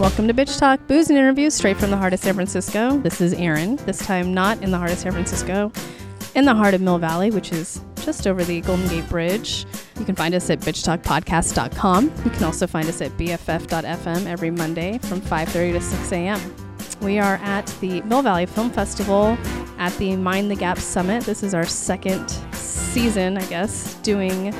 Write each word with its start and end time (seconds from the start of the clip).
Welcome 0.00 0.28
to 0.28 0.32
Bitch 0.32 0.58
Talk, 0.58 0.86
booze 0.86 1.10
and 1.10 1.18
interviews 1.18 1.52
straight 1.52 1.76
from 1.76 1.90
the 1.90 1.96
heart 1.98 2.14
of 2.14 2.20
San 2.20 2.32
Francisco. 2.32 2.96
This 3.00 3.20
is 3.20 3.34
Erin, 3.34 3.76
this 3.84 3.98
time 3.98 4.32
not 4.32 4.62
in 4.62 4.70
the 4.70 4.78
heart 4.78 4.92
of 4.92 4.96
San 4.96 5.12
Francisco, 5.12 5.70
in 6.34 6.46
the 6.46 6.54
heart 6.54 6.72
of 6.72 6.80
Mill 6.80 6.96
Valley, 6.96 7.30
which 7.30 7.52
is 7.52 7.82
just 7.96 8.26
over 8.26 8.42
the 8.42 8.62
Golden 8.62 8.88
Gate 8.88 9.06
Bridge. 9.10 9.66
You 9.98 10.06
can 10.06 10.14
find 10.14 10.34
us 10.34 10.48
at 10.48 10.60
bitchtalkpodcast.com. 10.60 12.12
You 12.24 12.30
can 12.30 12.44
also 12.44 12.66
find 12.66 12.88
us 12.88 13.02
at 13.02 13.10
bff.fm 13.18 14.24
every 14.24 14.50
Monday 14.50 14.96
from 15.02 15.20
5.30 15.20 15.72
to 15.74 15.80
6 15.82 16.12
a.m. 16.12 16.56
We 17.02 17.18
are 17.18 17.34
at 17.36 17.66
the 17.82 18.00
Mill 18.00 18.22
Valley 18.22 18.46
Film 18.46 18.70
Festival 18.70 19.36
at 19.76 19.92
the 19.98 20.16
Mind 20.16 20.50
the 20.50 20.56
Gap 20.56 20.78
Summit. 20.78 21.24
This 21.24 21.42
is 21.42 21.52
our 21.52 21.66
second 21.66 22.26
season, 22.54 23.36
I 23.36 23.44
guess, 23.48 23.96
doing 23.96 24.54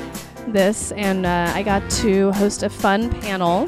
this, 0.49 0.91
and 0.91 1.25
uh, 1.25 1.51
I 1.55 1.63
got 1.63 1.89
to 1.91 2.31
host 2.33 2.61
a 2.61 2.69
fun 2.69 3.09
panel 3.21 3.67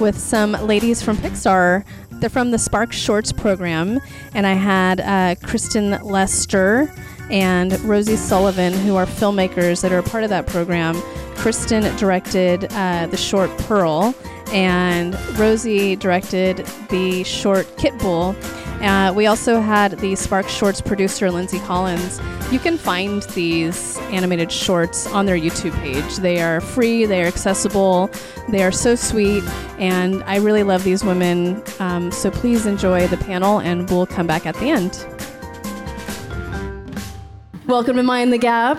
with 0.00 0.18
some 0.18 0.52
ladies 0.52 1.02
from 1.02 1.16
Pixar. 1.18 1.84
They're 2.12 2.30
from 2.30 2.50
the 2.50 2.58
Spark 2.58 2.92
Shorts 2.92 3.32
program, 3.32 4.00
and 4.34 4.46
I 4.46 4.54
had 4.54 5.00
uh, 5.00 5.34
Kristen 5.46 6.02
Lester 6.02 6.92
and 7.30 7.78
Rosie 7.80 8.16
Sullivan, 8.16 8.72
who 8.72 8.96
are 8.96 9.06
filmmakers 9.06 9.82
that 9.82 9.92
are 9.92 9.98
a 9.98 10.02
part 10.02 10.24
of 10.24 10.30
that 10.30 10.46
program. 10.46 11.00
Kristen 11.36 11.82
directed 11.96 12.64
uh, 12.72 13.06
the 13.06 13.16
short 13.16 13.50
Purl, 13.58 14.14
and 14.52 15.14
Rosie 15.38 15.96
directed 15.96 16.58
the 16.88 17.24
short 17.24 17.66
Kitbull. 17.76 18.34
Uh, 18.82 19.12
we 19.12 19.26
also 19.26 19.60
had 19.60 19.98
the 19.98 20.16
Spark 20.16 20.48
Shorts 20.48 20.80
producer, 20.80 21.30
Lindsey 21.30 21.58
Collins. 21.60 22.20
You 22.50 22.58
can 22.58 22.78
find 22.78 23.22
these 23.34 23.98
animated 24.10 24.50
shorts 24.50 25.06
on 25.08 25.26
their 25.26 25.36
YouTube 25.36 25.74
page. 25.80 26.16
They 26.16 26.40
are 26.40 26.60
free, 26.60 27.04
they 27.04 27.22
are 27.22 27.26
accessible, 27.26 28.10
they 28.48 28.62
are 28.62 28.72
so 28.72 28.94
sweet, 28.94 29.44
and 29.78 30.22
I 30.24 30.36
really 30.36 30.62
love 30.62 30.82
these 30.82 31.04
women. 31.04 31.62
Um, 31.78 32.10
so 32.10 32.30
please 32.30 32.66
enjoy 32.66 33.06
the 33.06 33.18
panel, 33.18 33.60
and 33.60 33.88
we'll 33.90 34.06
come 34.06 34.26
back 34.26 34.46
at 34.46 34.54
the 34.56 34.70
end. 34.70 35.06
Welcome 37.66 37.96
to 37.96 38.02
Mind 38.02 38.32
the 38.32 38.38
Gap. 38.38 38.78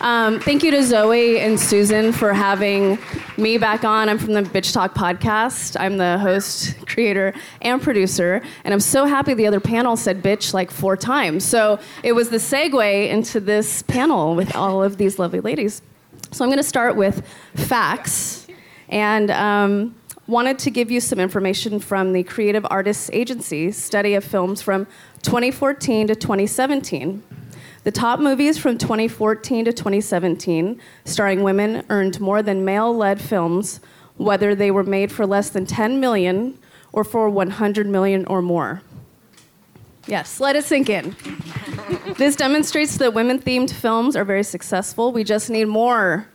Um, 0.00 0.38
thank 0.38 0.62
you 0.62 0.70
to 0.70 0.84
Zoe 0.84 1.40
and 1.40 1.58
Susan 1.58 2.12
for 2.12 2.32
having 2.32 2.98
me 3.36 3.58
back 3.58 3.82
on. 3.82 4.08
I'm 4.08 4.18
from 4.18 4.32
the 4.32 4.42
Bitch 4.42 4.72
Talk 4.72 4.94
podcast. 4.94 5.76
I'm 5.78 5.96
the 5.96 6.18
host, 6.18 6.86
creator, 6.86 7.34
and 7.62 7.82
producer. 7.82 8.40
And 8.62 8.72
I'm 8.72 8.80
so 8.80 9.06
happy 9.06 9.34
the 9.34 9.48
other 9.48 9.58
panel 9.58 9.96
said 9.96 10.22
bitch 10.22 10.54
like 10.54 10.70
four 10.70 10.96
times. 10.96 11.44
So 11.44 11.80
it 12.04 12.12
was 12.12 12.28
the 12.28 12.36
segue 12.36 13.08
into 13.08 13.40
this 13.40 13.82
panel 13.82 14.36
with 14.36 14.54
all 14.54 14.84
of 14.84 14.98
these 14.98 15.18
lovely 15.18 15.40
ladies. 15.40 15.82
So 16.30 16.44
I'm 16.44 16.48
going 16.48 16.58
to 16.58 16.62
start 16.62 16.94
with 16.94 17.26
facts. 17.56 18.46
And 18.88 19.32
um, 19.32 19.96
wanted 20.28 20.60
to 20.60 20.70
give 20.70 20.92
you 20.92 21.00
some 21.00 21.18
information 21.18 21.80
from 21.80 22.12
the 22.12 22.22
Creative 22.22 22.64
Artists 22.70 23.10
Agency 23.12 23.72
study 23.72 24.14
of 24.14 24.22
films 24.22 24.62
from 24.62 24.86
2014 25.22 26.06
to 26.06 26.14
2017. 26.14 27.22
The 27.84 27.92
top 27.92 28.20
movies 28.20 28.58
from 28.58 28.76
2014 28.76 29.66
to 29.66 29.72
2017, 29.72 30.80
starring 31.04 31.42
women, 31.42 31.84
earned 31.88 32.20
more 32.20 32.42
than 32.42 32.64
male 32.64 32.94
led 32.94 33.20
films, 33.20 33.80
whether 34.16 34.54
they 34.54 34.70
were 34.70 34.82
made 34.82 35.12
for 35.12 35.26
less 35.26 35.50
than 35.50 35.64
10 35.64 36.00
million 36.00 36.58
or 36.92 37.04
for 37.04 37.30
100 37.30 37.86
million 37.86 38.24
or 38.26 38.42
more. 38.42 38.82
Yes, 40.06 40.40
let 40.40 40.56
it 40.56 40.64
sink 40.64 40.88
in. 40.88 41.14
this 42.16 42.34
demonstrates 42.34 42.96
that 42.96 43.14
women 43.14 43.38
themed 43.38 43.70
films 43.70 44.16
are 44.16 44.24
very 44.24 44.42
successful. 44.42 45.12
We 45.12 45.22
just 45.22 45.50
need 45.50 45.66
more. 45.66 46.26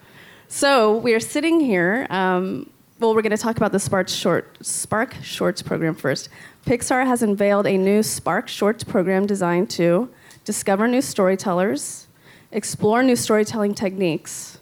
So 0.47 0.97
we 0.97 1.13
are 1.13 1.19
sitting 1.19 1.59
here. 1.59 2.05
Um, 2.09 2.69
well, 3.00 3.16
we're 3.16 3.23
going 3.23 3.31
to 3.31 3.38
talk 3.38 3.57
about 3.57 3.72
the 3.72 3.80
Spark, 3.80 4.07
Short, 4.07 4.57
Spark 4.61 5.16
Shorts 5.23 5.61
program 5.61 5.95
first. 5.95 6.30
Pixar 6.66 7.05
has 7.05 7.23
unveiled 7.23 7.66
a 7.66 7.78
new 7.78 8.03
Spark 8.03 8.47
Shorts 8.47 8.84
program 8.84 9.25
designed 9.25 9.69
to 9.72 10.09
discover 10.44 10.88
new 10.88 11.02
storytellers, 11.02 12.08
explore 12.52 13.04
new 13.04 13.16
storytelling 13.16 13.74
techniques, 13.74 14.59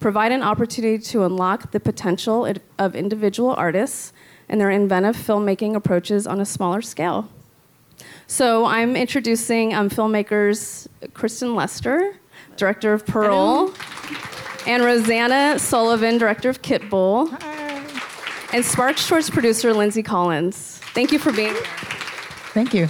provide 0.00 0.32
an 0.32 0.42
opportunity 0.42 0.98
to 0.98 1.24
unlock 1.24 1.72
the 1.72 1.80
potential 1.80 2.52
of 2.78 2.94
individual 2.94 3.50
artists 3.50 4.12
and 4.48 4.60
their 4.60 4.70
inventive 4.70 5.16
filmmaking 5.16 5.74
approaches 5.74 6.26
on 6.26 6.40
a 6.40 6.44
smaller 6.44 6.80
scale. 6.80 7.28
So 8.26 8.66
I'm 8.66 8.96
introducing 8.96 9.74
um, 9.74 9.90
filmmakers 9.90 10.86
Kristen 11.14 11.54
Lester, 11.54 12.14
director 12.56 12.92
of 12.92 13.06
Purl, 13.06 13.74
and 14.66 14.82
Rosana 14.82 15.58
Sullivan, 15.58 16.18
director 16.18 16.48
of 16.48 16.62
Kitbull, 16.62 17.32
and 18.52 18.64
Spark 18.64 18.96
Shorts 18.96 19.30
producer 19.30 19.72
Lindsey 19.72 20.02
Collins. 20.02 20.78
Thank 20.94 21.12
you 21.12 21.18
for 21.18 21.32
being 21.32 21.54
here. 21.54 21.62
Thank 22.52 22.74
you. 22.74 22.88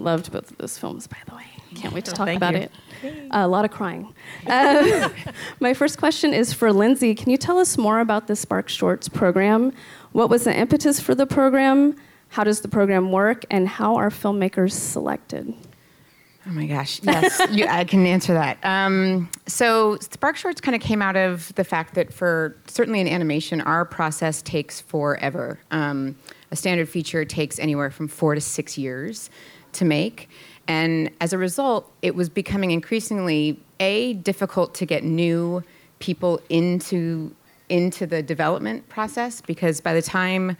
Loved 0.00 0.32
both 0.32 0.50
of 0.50 0.56
those 0.56 0.78
films, 0.78 1.06
by 1.06 1.18
the 1.26 1.34
way. 1.34 1.44
Can't 1.74 1.94
wait 1.94 2.04
to 2.06 2.12
talk 2.12 2.26
Thank 2.26 2.38
about 2.38 2.54
you. 2.54 2.68
it. 3.02 3.28
a 3.30 3.46
lot 3.46 3.64
of 3.64 3.70
crying. 3.70 4.12
Uh, 4.46 5.08
my 5.60 5.74
first 5.74 5.98
question 5.98 6.32
is 6.32 6.52
for 6.52 6.72
Lindsey. 6.72 7.14
Can 7.14 7.30
you 7.30 7.36
tell 7.36 7.58
us 7.58 7.76
more 7.78 8.00
about 8.00 8.26
the 8.26 8.34
Spark 8.34 8.68
Shorts 8.68 9.08
program? 9.08 9.72
What 10.12 10.30
was 10.30 10.44
the 10.44 10.56
impetus 10.56 11.00
for 11.00 11.14
the 11.14 11.26
program? 11.26 11.96
How 12.28 12.44
does 12.44 12.62
the 12.62 12.68
program 12.68 13.12
work? 13.12 13.44
And 13.50 13.68
how 13.68 13.96
are 13.96 14.10
filmmakers 14.10 14.72
selected? 14.72 15.54
Oh 16.46 16.50
my 16.50 16.66
gosh, 16.66 17.00
yes, 17.02 17.40
you, 17.50 17.66
I 17.66 17.84
can 17.84 18.06
answer 18.06 18.32
that. 18.32 18.58
Um, 18.64 19.28
so 19.46 19.98
Spark 19.98 20.36
Shorts 20.36 20.60
kind 20.60 20.74
of 20.74 20.80
came 20.80 21.02
out 21.02 21.14
of 21.16 21.54
the 21.54 21.64
fact 21.64 21.94
that 21.94 22.14
for 22.14 22.56
certainly 22.66 23.00
in 23.00 23.06
animation, 23.06 23.60
our 23.60 23.84
process 23.84 24.40
takes 24.40 24.80
forever. 24.80 25.60
Um, 25.70 26.16
a 26.50 26.56
standard 26.56 26.88
feature 26.88 27.24
takes 27.24 27.58
anywhere 27.58 27.90
from 27.90 28.08
four 28.08 28.34
to 28.34 28.40
six 28.40 28.78
years 28.78 29.28
to 29.74 29.84
make. 29.84 30.28
And 30.68 31.10
as 31.20 31.32
a 31.32 31.38
result, 31.38 31.90
it 32.02 32.14
was 32.14 32.28
becoming 32.28 32.70
increasingly 32.70 33.60
a 33.80 34.14
difficult 34.14 34.74
to 34.76 34.86
get 34.86 35.02
new 35.02 35.64
people 35.98 36.40
into 36.48 37.34
into 37.68 38.04
the 38.04 38.22
development 38.22 38.88
process 38.88 39.40
because 39.40 39.80
by 39.80 39.94
the 39.94 40.02
time 40.02 40.56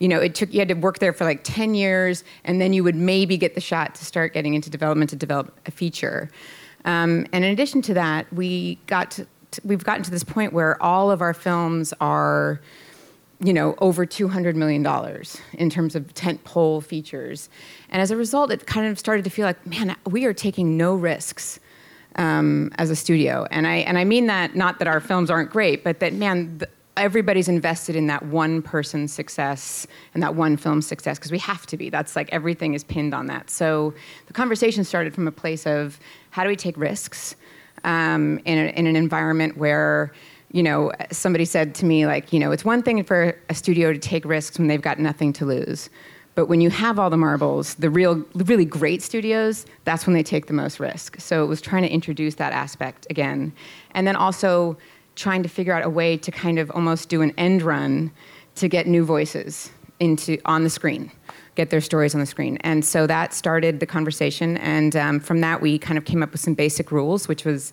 you 0.00 0.08
know 0.08 0.18
it 0.18 0.34
took 0.34 0.52
you 0.52 0.58
had 0.58 0.68
to 0.68 0.74
work 0.74 0.98
there 0.98 1.12
for 1.12 1.24
like 1.24 1.40
10 1.44 1.74
years 1.74 2.24
and 2.44 2.60
then 2.60 2.72
you 2.72 2.82
would 2.82 2.96
maybe 2.96 3.36
get 3.36 3.54
the 3.54 3.60
shot 3.60 3.94
to 3.94 4.04
start 4.04 4.34
getting 4.34 4.54
into 4.54 4.68
development 4.68 5.08
to 5.10 5.16
develop 5.16 5.56
a 5.66 5.70
feature 5.70 6.30
um, 6.84 7.26
and 7.32 7.44
in 7.44 7.52
addition 7.52 7.80
to 7.82 7.94
that 7.94 8.30
we 8.32 8.76
got 8.86 9.12
to, 9.12 9.26
we've 9.64 9.84
gotten 9.84 10.02
to 10.02 10.10
this 10.10 10.24
point 10.24 10.52
where 10.52 10.82
all 10.82 11.10
of 11.10 11.22
our 11.22 11.34
films 11.34 11.94
are 12.00 12.60
you 13.40 13.52
know, 13.52 13.74
over 13.78 14.04
$200 14.04 14.54
million 14.56 14.84
in 15.52 15.70
terms 15.70 15.94
of 15.94 16.12
tent 16.14 16.42
pole 16.44 16.80
features. 16.80 17.48
And 17.88 18.02
as 18.02 18.10
a 18.10 18.16
result, 18.16 18.50
it 18.50 18.66
kind 18.66 18.86
of 18.86 18.98
started 18.98 19.24
to 19.24 19.30
feel 19.30 19.46
like, 19.46 19.64
man, 19.66 19.94
we 20.06 20.24
are 20.24 20.34
taking 20.34 20.76
no 20.76 20.94
risks 20.94 21.60
um, 22.16 22.72
as 22.78 22.90
a 22.90 22.96
studio. 22.96 23.46
And 23.50 23.66
I, 23.66 23.76
and 23.76 23.96
I 23.96 24.04
mean 24.04 24.26
that 24.26 24.56
not 24.56 24.80
that 24.80 24.88
our 24.88 25.00
films 25.00 25.30
aren't 25.30 25.50
great, 25.50 25.84
but 25.84 26.00
that, 26.00 26.14
man, 26.14 26.62
everybody's 26.96 27.48
invested 27.48 27.94
in 27.94 28.08
that 28.08 28.26
one 28.26 28.60
person's 28.60 29.12
success 29.12 29.86
and 30.14 30.22
that 30.22 30.34
one 30.34 30.56
film's 30.56 30.86
success 30.86 31.16
because 31.16 31.30
we 31.30 31.38
have 31.38 31.64
to 31.66 31.76
be. 31.76 31.90
That's 31.90 32.16
like 32.16 32.28
everything 32.32 32.74
is 32.74 32.82
pinned 32.82 33.14
on 33.14 33.26
that. 33.26 33.50
So 33.50 33.94
the 34.26 34.32
conversation 34.32 34.82
started 34.82 35.14
from 35.14 35.28
a 35.28 35.32
place 35.32 35.64
of 35.64 36.00
how 36.30 36.42
do 36.42 36.48
we 36.48 36.56
take 36.56 36.76
risks 36.76 37.36
um, 37.84 38.40
in, 38.44 38.58
a, 38.58 38.70
in 38.70 38.88
an 38.88 38.96
environment 38.96 39.56
where 39.56 40.12
you 40.52 40.62
know, 40.62 40.92
somebody 41.10 41.44
said 41.44 41.74
to 41.76 41.84
me, 41.84 42.06
like, 42.06 42.32
you 42.32 42.40
know, 42.40 42.52
it's 42.52 42.64
one 42.64 42.82
thing 42.82 43.02
for 43.04 43.38
a 43.48 43.54
studio 43.54 43.92
to 43.92 43.98
take 43.98 44.24
risks 44.24 44.58
when 44.58 44.68
they've 44.68 44.82
got 44.82 44.98
nothing 44.98 45.32
to 45.34 45.44
lose. 45.44 45.90
But 46.34 46.46
when 46.46 46.60
you 46.60 46.70
have 46.70 46.98
all 46.98 47.10
the 47.10 47.16
marbles, 47.16 47.74
the 47.74 47.90
real, 47.90 48.24
really 48.34 48.64
great 48.64 49.02
studios, 49.02 49.66
that's 49.84 50.06
when 50.06 50.14
they 50.14 50.22
take 50.22 50.46
the 50.46 50.52
most 50.52 50.78
risk. 50.78 51.20
So 51.20 51.42
it 51.42 51.48
was 51.48 51.60
trying 51.60 51.82
to 51.82 51.90
introduce 51.90 52.36
that 52.36 52.52
aspect 52.52 53.06
again. 53.10 53.52
And 53.90 54.06
then 54.06 54.16
also 54.16 54.78
trying 55.16 55.42
to 55.42 55.48
figure 55.48 55.72
out 55.72 55.84
a 55.84 55.90
way 55.90 56.16
to 56.16 56.30
kind 56.30 56.58
of 56.58 56.70
almost 56.70 57.08
do 57.08 57.22
an 57.22 57.34
end 57.36 57.62
run 57.62 58.12
to 58.54 58.68
get 58.68 58.86
new 58.86 59.04
voices 59.04 59.70
into 60.00 60.38
on 60.44 60.62
the 60.62 60.70
screen 60.70 61.10
get 61.56 61.70
their 61.70 61.80
stories 61.80 62.14
on 62.14 62.20
the 62.20 62.26
screen 62.26 62.56
and 62.58 62.84
so 62.84 63.04
that 63.04 63.34
started 63.34 63.80
the 63.80 63.86
conversation 63.86 64.56
and 64.58 64.94
um, 64.94 65.18
from 65.18 65.40
that 65.40 65.60
we 65.60 65.76
kind 65.76 65.98
of 65.98 66.04
came 66.04 66.22
up 66.22 66.30
with 66.30 66.40
some 66.40 66.54
basic 66.54 66.92
rules 66.92 67.26
which 67.26 67.44
was 67.44 67.72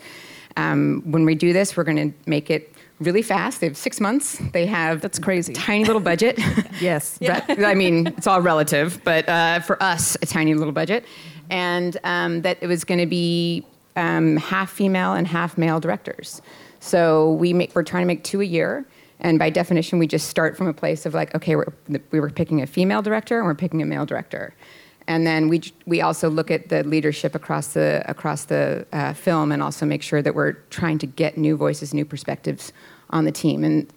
um, 0.57 1.01
when 1.05 1.25
we 1.25 1.35
do 1.35 1.53
this, 1.53 1.75
we're 1.75 1.83
going 1.83 2.11
to 2.11 2.29
make 2.29 2.49
it 2.49 2.73
really 2.99 3.21
fast. 3.21 3.59
They 3.59 3.67
have 3.67 3.77
six 3.77 3.99
months. 3.99 4.41
They 4.53 4.65
have 4.65 5.01
that's 5.01 5.19
crazy. 5.19 5.53
Tiny 5.53 5.85
little 5.85 6.01
budget. 6.01 6.39
yes. 6.81 7.17
Yeah. 7.25 7.43
I 7.65 7.73
mean, 7.73 8.07
it's 8.07 8.27
all 8.27 8.41
relative, 8.41 9.01
but 9.03 9.27
uh, 9.27 9.59
for 9.61 9.81
us, 9.81 10.15
a 10.21 10.25
tiny 10.27 10.53
little 10.53 10.73
budget, 10.73 11.05
and 11.49 11.97
um, 12.03 12.41
that 12.43 12.57
it 12.61 12.67
was 12.67 12.83
going 12.83 12.99
to 12.99 13.07
be 13.07 13.65
um, 13.95 14.37
half 14.37 14.69
female 14.71 15.13
and 15.13 15.27
half 15.27 15.57
male 15.57 15.79
directors. 15.79 16.41
So 16.79 17.33
we 17.33 17.51
make, 17.51 17.73
we're 17.73 17.83
trying 17.83 18.03
to 18.03 18.07
make 18.07 18.23
two 18.23 18.41
a 18.41 18.45
year. 18.45 18.85
And 19.19 19.39
by 19.39 19.49
definition, 19.49 19.97
we 19.97 20.07
just 20.07 20.27
start 20.27 20.55
from 20.55 20.67
a 20.67 20.73
place 20.73 21.05
of 21.05 21.13
like, 21.13 21.33
okay, 21.33 21.55
we're, 21.55 21.73
we 22.11 22.19
were 22.19 22.29
picking 22.29 22.61
a 22.61 22.67
female 22.67 23.01
director 23.01 23.39
and 23.39 23.47
we're 23.47 23.55
picking 23.55 23.81
a 23.81 23.85
male 23.85 24.05
director 24.05 24.53
and 25.07 25.25
then 25.25 25.49
we 25.49 25.61
we 25.85 26.01
also 26.01 26.29
look 26.29 26.49
at 26.49 26.69
the 26.69 26.83
leadership 26.83 27.35
across 27.35 27.73
the 27.73 28.03
across 28.07 28.45
the 28.45 28.85
uh, 28.91 29.13
film 29.13 29.51
and 29.51 29.61
also 29.61 29.85
make 29.85 30.01
sure 30.01 30.21
that 30.21 30.33
we're 30.33 30.53
trying 30.69 30.97
to 30.99 31.07
get 31.07 31.37
new 31.37 31.55
voices, 31.55 31.93
new 31.93 32.05
perspectives 32.05 32.73
on 33.11 33.25
the 33.25 33.31
team. 33.31 33.63
And 33.63 33.87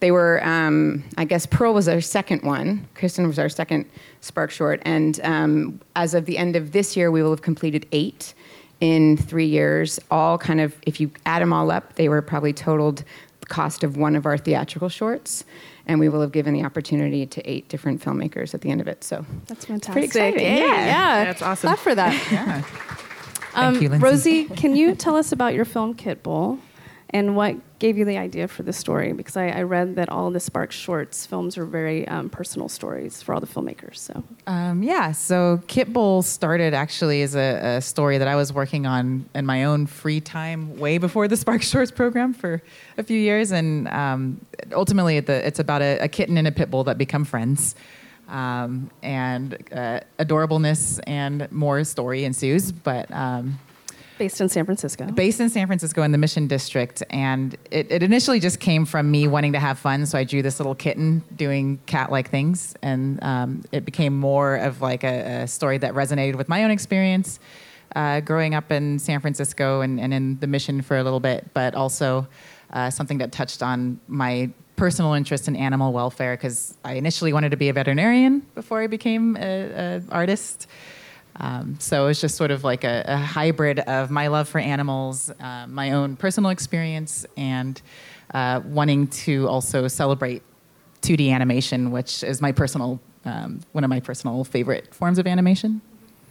they 0.00 0.10
were, 0.10 0.42
um, 0.44 1.04
I 1.18 1.24
guess, 1.24 1.44
Purl 1.46 1.74
was 1.74 1.86
our 1.88 2.00
second 2.00 2.42
one. 2.42 2.88
Kristen 2.94 3.26
was 3.26 3.38
our 3.38 3.50
second 3.50 3.84
Spark 4.20 4.50
Short, 4.50 4.80
and 4.84 5.20
um, 5.22 5.80
as 5.94 6.14
of 6.14 6.24
the 6.24 6.38
end 6.38 6.56
of 6.56 6.72
this 6.72 6.96
year, 6.96 7.10
we 7.10 7.22
will 7.22 7.30
have 7.30 7.42
completed 7.42 7.86
eight 7.92 8.34
in 8.80 9.18
three 9.18 9.46
years. 9.46 10.00
All 10.10 10.38
kind 10.38 10.60
of, 10.60 10.74
if 10.86 11.00
you 11.00 11.10
add 11.26 11.42
them 11.42 11.52
all 11.52 11.70
up, 11.70 11.94
they 11.96 12.08
were 12.08 12.22
probably 12.22 12.54
totaled 12.54 13.04
cost 13.50 13.84
of 13.84 13.98
one 13.98 14.16
of 14.16 14.24
our 14.24 14.38
theatrical 14.38 14.88
shorts, 14.88 15.44
and 15.86 16.00
we 16.00 16.08
will 16.08 16.22
have 16.22 16.32
given 16.32 16.54
the 16.54 16.64
opportunity 16.64 17.26
to 17.26 17.50
eight 17.50 17.68
different 17.68 18.00
filmmakers 18.02 18.54
at 18.54 18.62
the 18.62 18.70
end 18.70 18.80
of 18.80 18.88
it. 18.88 19.04
So 19.04 19.26
That's 19.46 19.66
fantastic. 19.66 19.92
pretty 19.92 20.06
exciting. 20.06 20.40
Yay, 20.40 20.58
Yeah. 20.60 20.66
yeah. 20.86 21.24
That's 21.24 21.42
awesome. 21.42 21.68
Clap 21.68 21.78
for 21.80 21.94
that. 21.94 22.14
Yeah. 22.32 22.62
Um, 23.52 23.74
Thank 23.74 23.82
you, 23.82 23.88
Lindsey. 23.88 24.04
Rosie, 24.06 24.44
can 24.44 24.76
you 24.76 24.94
tell 24.94 25.16
us 25.16 25.32
about 25.32 25.54
your 25.54 25.64
film 25.64 25.94
Kitbull 25.94 26.60
and 27.10 27.34
what 27.34 27.56
gave 27.80 27.98
you 27.98 28.04
the 28.04 28.18
idea 28.18 28.46
for 28.46 28.62
the 28.62 28.72
story? 28.72 29.12
Because 29.12 29.36
I, 29.36 29.48
I 29.48 29.62
read 29.62 29.96
that 29.96 30.08
all 30.08 30.30
the 30.30 30.38
Spark 30.38 30.70
Shorts 30.70 31.26
films 31.26 31.58
are 31.58 31.64
very 31.64 32.06
um, 32.06 32.28
personal 32.30 32.68
stories 32.68 33.22
for 33.22 33.34
all 33.34 33.40
the 33.40 33.46
filmmakers. 33.46 33.96
So 33.96 34.22
Um, 34.46 34.84
yeah, 34.84 35.10
so 35.12 35.60
Kit 35.66 35.88
started 36.22 36.74
actually 36.74 37.22
as 37.22 37.34
a, 37.34 37.78
a 37.78 37.80
story 37.80 38.18
that 38.18 38.28
I 38.28 38.36
was 38.36 38.52
working 38.52 38.86
on 38.86 39.24
in 39.34 39.46
my 39.46 39.64
own 39.64 39.86
free 39.86 40.20
time 40.20 40.78
way 40.78 40.98
before 40.98 41.26
the 41.26 41.36
Spark 41.36 41.62
Shorts 41.62 41.90
program 41.90 42.34
for 42.34 42.62
a 42.98 43.02
few 43.02 43.18
years. 43.18 43.50
And 43.50 43.88
um, 43.88 44.40
ultimately, 44.72 45.18
the, 45.20 45.44
it's 45.46 45.58
about 45.58 45.82
a, 45.82 45.98
a 46.00 46.08
kitten 46.08 46.36
and 46.36 46.46
a 46.46 46.52
pit 46.52 46.70
bull 46.70 46.84
that 46.84 46.98
become 46.98 47.24
friends. 47.24 47.74
Um, 48.28 48.90
and 49.02 49.54
uh, 49.72 50.00
adorableness 50.20 51.00
and 51.06 51.50
more 51.50 51.82
story 51.82 52.24
ensues. 52.24 52.70
But 52.70 53.10
um, 53.10 53.58
based 54.20 54.38
in 54.38 54.50
San 54.50 54.66
Francisco. 54.66 55.06
based 55.06 55.40
in 55.40 55.48
San 55.48 55.66
Francisco 55.66 56.02
in 56.02 56.12
the 56.12 56.18
Mission 56.18 56.46
District, 56.46 57.02
and 57.08 57.56
it, 57.70 57.90
it 57.90 58.02
initially 58.02 58.38
just 58.38 58.60
came 58.60 58.84
from 58.84 59.10
me 59.10 59.26
wanting 59.26 59.54
to 59.54 59.58
have 59.58 59.78
fun. 59.78 60.04
So 60.04 60.18
I 60.18 60.24
drew 60.24 60.42
this 60.42 60.60
little 60.60 60.74
kitten 60.74 61.22
doing 61.34 61.80
cat-like 61.86 62.28
things, 62.28 62.74
and 62.82 63.18
um, 63.24 63.64
it 63.72 63.86
became 63.86 64.14
more 64.14 64.56
of 64.56 64.82
like 64.82 65.04
a, 65.04 65.44
a 65.44 65.48
story 65.48 65.78
that 65.78 65.94
resonated 65.94 66.34
with 66.34 66.50
my 66.50 66.64
own 66.64 66.70
experience 66.70 67.40
uh, 67.96 68.20
growing 68.20 68.54
up 68.54 68.70
in 68.70 68.98
San 68.98 69.20
Francisco 69.20 69.80
and, 69.80 69.98
and 69.98 70.12
in 70.12 70.38
the 70.40 70.46
Mission 70.46 70.82
for 70.82 70.98
a 70.98 71.02
little 71.02 71.20
bit, 71.20 71.48
but 71.54 71.74
also 71.74 72.28
uh, 72.74 72.90
something 72.90 73.16
that 73.18 73.32
touched 73.32 73.62
on 73.62 73.98
my 74.06 74.50
personal 74.76 75.14
interest 75.14 75.48
in 75.48 75.56
animal 75.56 75.94
welfare 75.94 76.36
because 76.36 76.76
I 76.84 76.92
initially 76.94 77.32
wanted 77.32 77.52
to 77.52 77.56
be 77.56 77.70
a 77.70 77.72
veterinarian 77.72 78.40
before 78.54 78.82
I 78.82 78.86
became 78.86 79.36
an 79.36 80.06
artist. 80.10 80.66
Um, 81.40 81.76
so 81.80 82.06
it's 82.06 82.20
just 82.20 82.36
sort 82.36 82.50
of 82.50 82.64
like 82.64 82.84
a, 82.84 83.02
a 83.06 83.16
hybrid 83.16 83.80
of 83.80 84.10
my 84.10 84.28
love 84.28 84.48
for 84.48 84.58
animals, 84.58 85.30
uh, 85.40 85.66
my 85.66 85.92
own 85.92 86.16
personal 86.16 86.50
experience, 86.50 87.24
and 87.36 87.80
uh, 88.34 88.60
wanting 88.64 89.08
to 89.08 89.48
also 89.48 89.88
celebrate 89.88 90.42
2D 91.02 91.32
animation, 91.32 91.90
which 91.90 92.22
is 92.22 92.42
my 92.42 92.52
personal 92.52 93.00
um, 93.24 93.60
one 93.72 93.84
of 93.84 93.90
my 93.90 94.00
personal 94.00 94.44
favorite 94.44 94.94
forms 94.94 95.18
of 95.18 95.26
animation. 95.26 95.82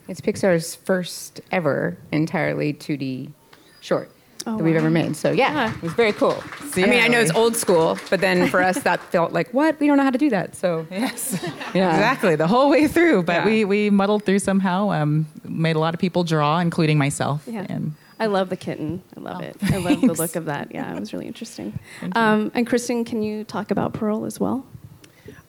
it's 0.07 0.21
Pixar's 0.21 0.73
first 0.73 1.39
ever 1.51 1.97
entirely 2.11 2.73
2D 2.73 3.31
short 3.79 4.09
Oh, 4.47 4.57
that 4.57 4.63
we've 4.63 4.73
wow. 4.75 4.79
ever 4.79 4.89
made. 4.89 5.15
So 5.17 5.31
yeah, 5.31 5.51
Yeah. 5.53 5.75
it 5.75 5.81
was 5.81 5.93
very 5.93 6.13
cool. 6.13 6.41
So, 6.71 6.81
I 6.81 6.85
mean, 6.85 7.01
I 7.03 7.07
know 7.07 7.19
it's 7.19 7.31
old 7.31 7.55
school, 7.57 7.97
but 8.09 8.21
then 8.21 8.47
for 8.49 8.61
us 8.63 8.79
that 8.83 8.99
felt 9.11 9.33
like 9.33 9.53
what 9.53 9.79
we 9.79 9.87
don't 9.87 9.97
know 9.97 10.03
how 10.03 10.11
to 10.11 10.17
do 10.17 10.29
that. 10.29 10.55
So 10.55 10.87
Yes, 10.89 11.37
yeah, 11.73 11.89
exactly 11.93 12.35
the 12.35 12.47
whole 12.47 12.69
way 12.69 12.87
through. 12.87 13.23
But 13.23 13.33
Yeah. 13.33 13.45
we 13.45 13.65
we 13.65 13.89
muddled 13.89 14.23
through 14.25 14.39
somehow. 14.39 14.91
Um, 14.91 15.25
made 15.43 15.75
a 15.75 15.79
lot 15.79 15.93
of 15.93 15.99
people 15.99 16.23
draw, 16.23 16.59
including 16.59 16.97
myself. 16.97 17.43
Yeah. 17.47 17.65
And 17.69 17.93
I 18.19 18.27
love 18.27 18.49
the 18.49 18.57
kitten. 18.57 19.01
I 19.17 19.19
love 19.19 19.41
Oh, 19.41 19.45
it. 19.45 19.55
I 19.73 19.77
love 19.77 20.01
the 20.01 20.13
look 20.13 20.35
of 20.35 20.45
that. 20.45 20.71
Yeah, 20.73 20.93
it 20.95 20.99
was 20.99 21.11
really 21.13 21.27
interesting. 21.27 21.77
Um, 22.15 22.51
and 22.55 22.65
Kristen, 22.67 23.03
can 23.05 23.21
you 23.21 23.43
talk 23.43 23.71
about 23.71 23.93
Purl 23.93 24.25
as 24.25 24.39
well? 24.39 24.65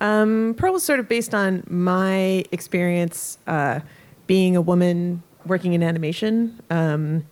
Um, 0.01 0.55
Purl 0.57 0.73
was 0.73 0.83
sort 0.83 1.01
of 1.01 1.09
based 1.09 1.35
on 1.35 1.63
my 1.69 2.45
experience 2.53 3.39
uh, 3.47 3.81
being 4.27 4.57
a 4.57 4.61
woman 4.61 5.23
working 5.47 5.73
in 5.75 5.83
animation. 5.83 6.61
Um, 6.71 7.25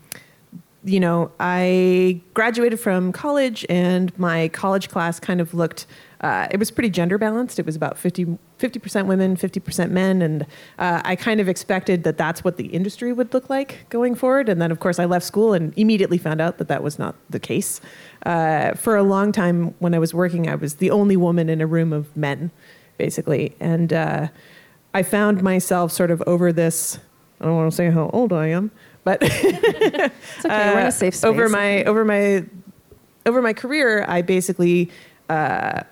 you 0.84 1.00
know, 1.00 1.30
I 1.40 2.20
graduated 2.34 2.78
from 2.78 3.12
college, 3.12 3.66
and 3.68 4.16
my 4.18 4.48
college 4.48 4.88
class 4.88 5.18
kind 5.18 5.40
of 5.40 5.52
looked. 5.54 5.86
Uh, 6.20 6.48
it 6.50 6.58
was 6.58 6.70
pretty 6.70 6.90
gender 6.90 7.18
balanced. 7.18 7.58
It 7.58 7.66
was 7.66 7.76
about 7.76 7.96
50 7.96 8.36
percent 8.58 9.06
women, 9.06 9.36
fifty 9.36 9.60
percent 9.60 9.92
men, 9.92 10.22
and 10.22 10.42
uh, 10.78 11.02
I 11.04 11.16
kind 11.16 11.40
of 11.40 11.48
expected 11.48 12.04
that 12.04 12.16
that's 12.16 12.44
what 12.44 12.56
the 12.56 12.66
industry 12.66 13.12
would 13.12 13.32
look 13.34 13.50
like 13.50 13.86
going 13.88 14.14
forward. 14.14 14.48
And 14.48 14.60
then, 14.60 14.70
of 14.70 14.80
course, 14.80 14.98
I 14.98 15.04
left 15.04 15.24
school 15.24 15.52
and 15.52 15.72
immediately 15.76 16.18
found 16.18 16.40
out 16.40 16.58
that 16.58 16.68
that 16.68 16.82
was 16.82 16.98
not 16.98 17.14
the 17.28 17.40
case. 17.40 17.80
Uh, 18.24 18.74
for 18.74 18.96
a 18.96 19.02
long 19.02 19.32
time, 19.32 19.74
when 19.78 19.94
I 19.94 19.98
was 19.98 20.14
working, 20.14 20.48
I 20.48 20.54
was 20.54 20.76
the 20.76 20.90
only 20.90 21.16
woman 21.16 21.48
in 21.48 21.60
a 21.60 21.66
room 21.66 21.92
of 21.92 22.16
men, 22.16 22.50
basically, 22.98 23.54
and 23.60 23.92
uh, 23.92 24.28
I 24.94 25.02
found 25.02 25.42
myself 25.42 25.92
sort 25.92 26.10
of 26.10 26.22
over 26.26 26.52
this. 26.52 26.98
I 27.40 27.44
don't 27.44 27.56
want 27.56 27.70
to 27.70 27.76
say 27.76 27.90
how 27.90 28.10
old 28.12 28.32
I 28.32 28.48
am, 28.48 28.72
but 29.08 29.22
It's 29.22 30.44
okay. 30.44 30.72
We're 30.74 30.80
in 30.80 30.84
uh, 30.84 30.88
a 30.88 30.92
safe 30.92 31.14
space. 31.14 31.24
over 31.24 31.48
my 31.48 31.82
over 31.84 32.04
my 32.04 32.44
over 33.24 33.40
my 33.40 33.54
career 33.54 34.04
i 34.06 34.20
basically 34.20 34.90
uh, 35.30 35.82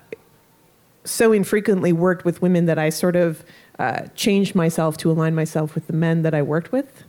so 1.03 1.31
infrequently 1.31 1.93
worked 1.93 2.25
with 2.25 2.41
women 2.41 2.65
that 2.67 2.77
i 2.77 2.89
sort 2.89 3.15
of 3.15 3.43
uh, 3.79 4.01
changed 4.15 4.53
myself 4.55 4.97
to 4.97 5.09
align 5.09 5.33
myself 5.33 5.73
with 5.73 5.87
the 5.87 5.93
men 5.93 6.21
that 6.21 6.35
i 6.35 6.41
worked 6.41 6.71
with 6.71 7.03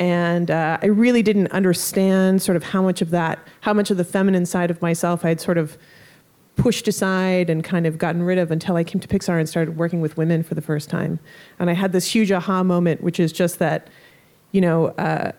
and 0.00 0.50
uh, 0.50 0.78
i 0.82 0.86
really 0.86 1.22
didn't 1.22 1.50
understand 1.52 2.42
sort 2.42 2.56
of 2.56 2.64
how 2.64 2.82
much 2.82 3.00
of 3.00 3.10
that 3.10 3.38
how 3.60 3.72
much 3.72 3.90
of 3.92 3.96
the 3.96 4.04
feminine 4.04 4.46
side 4.46 4.70
of 4.70 4.82
myself 4.82 5.24
i 5.24 5.28
had 5.28 5.40
sort 5.40 5.58
of 5.58 5.78
pushed 6.56 6.86
aside 6.88 7.50
and 7.50 7.64
kind 7.64 7.86
of 7.86 7.98
gotten 7.98 8.22
rid 8.22 8.38
of 8.38 8.52
until 8.52 8.76
I 8.76 8.84
came 8.84 9.00
to 9.00 9.08
Pixar 9.08 9.40
and 9.40 9.48
started 9.48 9.76
working 9.76 10.00
with 10.00 10.16
women 10.16 10.44
for 10.44 10.54
the 10.54 10.62
first 10.62 10.88
time. 10.88 11.18
And 11.58 11.68
I 11.68 11.72
had 11.72 11.90
this 11.90 12.14
huge 12.14 12.30
aha 12.30 12.62
moment, 12.62 13.02
which 13.02 13.18
is 13.18 13.32
just 13.32 13.58
that, 13.58 13.88
you 14.52 14.60
know, 14.60 14.86
uh, 14.90 15.32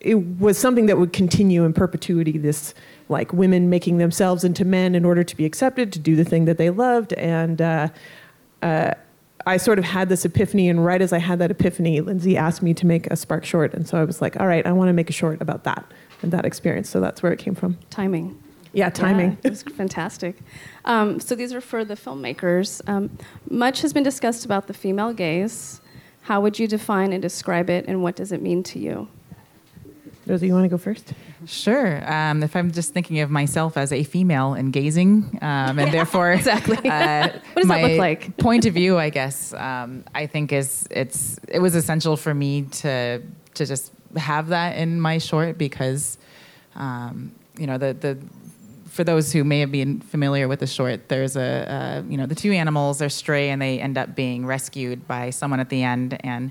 it 0.00 0.14
was 0.14 0.58
something 0.58 0.86
that 0.86 0.98
would 0.98 1.12
continue 1.12 1.64
in 1.64 1.72
perpetuity 1.72 2.38
this 2.38 2.74
like 3.08 3.32
women 3.32 3.70
making 3.70 3.98
themselves 3.98 4.44
into 4.44 4.64
men 4.64 4.94
in 4.94 5.04
order 5.04 5.24
to 5.24 5.36
be 5.36 5.44
accepted 5.44 5.92
to 5.92 5.98
do 5.98 6.16
the 6.16 6.24
thing 6.24 6.44
that 6.44 6.58
they 6.58 6.70
loved 6.70 7.12
and 7.14 7.62
uh, 7.62 7.88
uh, 8.62 8.92
i 9.46 9.56
sort 9.56 9.78
of 9.78 9.84
had 9.84 10.08
this 10.08 10.24
epiphany 10.24 10.68
and 10.68 10.84
right 10.84 11.02
as 11.02 11.12
i 11.12 11.18
had 11.18 11.38
that 11.38 11.50
epiphany 11.50 12.00
lindsey 12.00 12.36
asked 12.36 12.62
me 12.62 12.74
to 12.74 12.86
make 12.86 13.06
a 13.08 13.16
spark 13.16 13.44
short 13.44 13.72
and 13.74 13.88
so 13.88 13.98
i 13.98 14.04
was 14.04 14.20
like 14.20 14.38
all 14.38 14.46
right 14.46 14.66
i 14.66 14.72
want 14.72 14.88
to 14.88 14.92
make 14.92 15.10
a 15.10 15.14
short 15.14 15.40
about 15.40 15.64
that 15.64 15.84
and 16.22 16.32
that 16.32 16.44
experience 16.44 16.88
so 16.88 17.00
that's 17.00 17.22
where 17.22 17.32
it 17.32 17.38
came 17.38 17.54
from 17.54 17.76
timing. 17.90 18.40
yeah 18.72 18.90
timing 18.90 19.30
Yeah, 19.30 19.36
it 19.44 19.50
was 19.50 19.62
fantastic. 19.62 20.36
Um, 20.84 21.20
so 21.20 21.34
these 21.34 21.52
are 21.52 21.60
for 21.60 21.84
the 21.84 21.94
filmmakers. 21.94 22.86
Um, 22.88 23.18
much 23.50 23.82
has 23.82 23.92
been 23.92 24.02
discussed 24.02 24.44
about 24.44 24.66
the 24.66 24.74
female 24.74 25.12
gaze. 25.12 25.80
How 26.22 26.40
would 26.40 26.58
you 26.58 26.68
define 26.68 27.12
and 27.12 27.22
describe 27.22 27.70
it, 27.70 27.86
and 27.86 28.02
what 28.02 28.16
does 28.16 28.32
it 28.32 28.42
mean 28.42 28.62
to 28.64 28.78
you? 28.78 29.08
Rosie 30.26 30.46
you 30.46 30.52
want 30.52 30.64
to 30.64 30.68
go 30.68 30.78
first 30.78 31.12
Sure. 31.46 32.02
Um, 32.10 32.42
if 32.42 32.56
I'm 32.56 32.72
just 32.72 32.92
thinking 32.92 33.20
of 33.20 33.30
myself 33.30 33.76
as 33.76 33.92
a 33.92 34.02
female 34.02 34.54
and 34.54 34.72
gazing, 34.72 35.38
um, 35.42 35.78
and 35.78 35.92
therefore 35.92 36.32
exactly. 36.32 36.76
uh, 36.76 37.28
What 37.52 37.62
does 37.62 37.68
that 37.68 37.82
look 37.82 37.98
like? 37.98 38.36
point 38.38 38.66
of 38.66 38.74
view, 38.74 38.98
I 38.98 39.10
guess, 39.10 39.52
um, 39.54 40.04
I 40.14 40.26
think 40.26 40.52
is 40.52 40.88
it's 40.90 41.38
it 41.48 41.60
was 41.60 41.74
essential 41.74 42.16
for 42.16 42.34
me 42.34 42.62
to 42.62 43.22
to 43.54 43.66
just 43.66 43.92
have 44.16 44.48
that 44.48 44.76
in 44.76 45.00
my 45.00 45.18
short 45.18 45.56
because 45.58 46.18
um, 46.74 47.32
you 47.58 47.66
know 47.66 47.78
the 47.78 47.92
the 47.92 48.18
for 48.88 49.04
those 49.04 49.30
who 49.30 49.44
may 49.44 49.60
have 49.60 49.70
been 49.70 50.00
familiar 50.00 50.48
with 50.48 50.60
the 50.60 50.66
short, 50.66 51.08
there's 51.08 51.36
a 51.36 51.70
uh, 51.70 52.02
you 52.08 52.16
know 52.16 52.26
the 52.26 52.34
two 52.34 52.52
animals 52.52 53.00
are 53.02 53.08
stray 53.10 53.50
and 53.50 53.60
they 53.62 53.78
end 53.78 53.98
up 53.98 54.16
being 54.16 54.46
rescued 54.46 55.06
by 55.06 55.30
someone 55.30 55.60
at 55.60 55.68
the 55.68 55.82
end 55.82 56.18
and. 56.24 56.50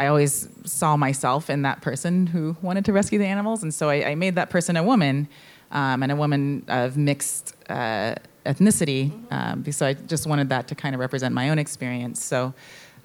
I 0.00 0.06
always 0.06 0.48
saw 0.64 0.96
myself 0.96 1.50
in 1.50 1.60
that 1.62 1.82
person 1.82 2.26
who 2.26 2.56
wanted 2.62 2.86
to 2.86 2.92
rescue 2.94 3.18
the 3.18 3.26
animals, 3.26 3.62
and 3.62 3.72
so 3.72 3.90
I, 3.90 4.10
I 4.12 4.14
made 4.14 4.34
that 4.36 4.48
person 4.48 4.78
a 4.78 4.82
woman, 4.82 5.28
um, 5.72 6.02
and 6.02 6.10
a 6.10 6.16
woman 6.16 6.64
of 6.68 6.96
mixed 6.96 7.54
uh, 7.68 8.14
ethnicity. 8.46 9.12
Um, 9.30 9.70
so 9.70 9.84
I 9.84 9.92
just 9.92 10.26
wanted 10.26 10.48
that 10.48 10.68
to 10.68 10.74
kind 10.74 10.94
of 10.94 11.00
represent 11.00 11.34
my 11.34 11.50
own 11.50 11.58
experience. 11.58 12.24
So 12.24 12.54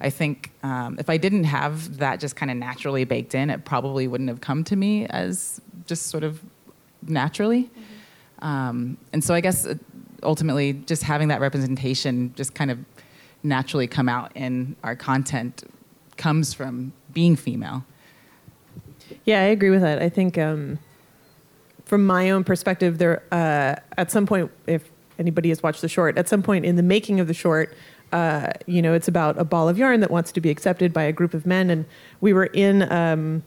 I 0.00 0.08
think 0.08 0.52
um, 0.62 0.96
if 0.98 1.10
I 1.10 1.18
didn't 1.18 1.44
have 1.44 1.98
that 1.98 2.18
just 2.18 2.34
kind 2.34 2.50
of 2.50 2.56
naturally 2.56 3.04
baked 3.04 3.34
in, 3.34 3.50
it 3.50 3.66
probably 3.66 4.08
wouldn't 4.08 4.30
have 4.30 4.40
come 4.40 4.64
to 4.64 4.74
me 4.74 5.04
as 5.08 5.60
just 5.84 6.06
sort 6.06 6.24
of 6.24 6.40
naturally. 7.02 7.68
Um, 8.38 8.96
and 9.12 9.22
so 9.22 9.34
I 9.34 9.42
guess 9.42 9.66
uh, 9.66 9.74
ultimately, 10.22 10.72
just 10.72 11.02
having 11.02 11.28
that 11.28 11.42
representation 11.42 12.32
just 12.36 12.54
kind 12.54 12.70
of 12.70 12.78
naturally 13.42 13.86
come 13.86 14.08
out 14.08 14.32
in 14.34 14.76
our 14.82 14.96
content 14.96 15.62
comes 16.16 16.54
from 16.54 16.92
being 17.12 17.36
female. 17.36 17.84
Yeah, 19.24 19.40
I 19.40 19.44
agree 19.44 19.70
with 19.70 19.82
that. 19.82 20.00
I 20.02 20.08
think 20.08 20.38
um, 20.38 20.78
from 21.84 22.06
my 22.06 22.30
own 22.30 22.44
perspective, 22.44 22.98
there 22.98 23.22
uh, 23.32 23.76
at 23.96 24.10
some 24.10 24.26
point, 24.26 24.50
if 24.66 24.90
anybody 25.18 25.48
has 25.50 25.62
watched 25.62 25.80
the 25.80 25.88
short, 25.88 26.18
at 26.18 26.28
some 26.28 26.42
point 26.42 26.64
in 26.64 26.76
the 26.76 26.82
making 26.82 27.20
of 27.20 27.26
the 27.26 27.34
short, 27.34 27.74
uh, 28.12 28.52
you 28.66 28.82
know, 28.82 28.94
it's 28.94 29.08
about 29.08 29.38
a 29.38 29.44
ball 29.44 29.68
of 29.68 29.78
yarn 29.78 30.00
that 30.00 30.10
wants 30.10 30.32
to 30.32 30.40
be 30.40 30.50
accepted 30.50 30.92
by 30.92 31.02
a 31.02 31.12
group 31.12 31.34
of 31.34 31.46
men, 31.46 31.70
and 31.70 31.84
we 32.20 32.32
were 32.32 32.46
in. 32.46 32.90
Um, 32.90 33.42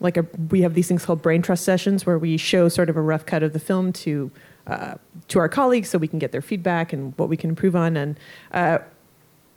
like 0.00 0.16
a, 0.18 0.26
we 0.50 0.60
have 0.60 0.74
these 0.74 0.86
things 0.86 1.04
called 1.04 1.22
brain 1.22 1.40
trust 1.40 1.64
sessions 1.64 2.04
where 2.04 2.18
we 2.18 2.36
show 2.36 2.68
sort 2.68 2.90
of 2.90 2.96
a 2.96 3.00
rough 3.00 3.24
cut 3.24 3.42
of 3.42 3.54
the 3.54 3.58
film 3.58 3.92
to 3.92 4.30
uh, 4.66 4.94
to 5.28 5.38
our 5.38 5.48
colleagues 5.48 5.88
so 5.88 5.98
we 5.98 6.08
can 6.08 6.18
get 6.18 6.32
their 6.32 6.42
feedback 6.42 6.92
and 6.92 7.16
what 7.16 7.28
we 7.28 7.36
can 7.36 7.50
improve 7.50 7.76
on. 7.76 7.96
And 7.96 8.18
uh, 8.52 8.78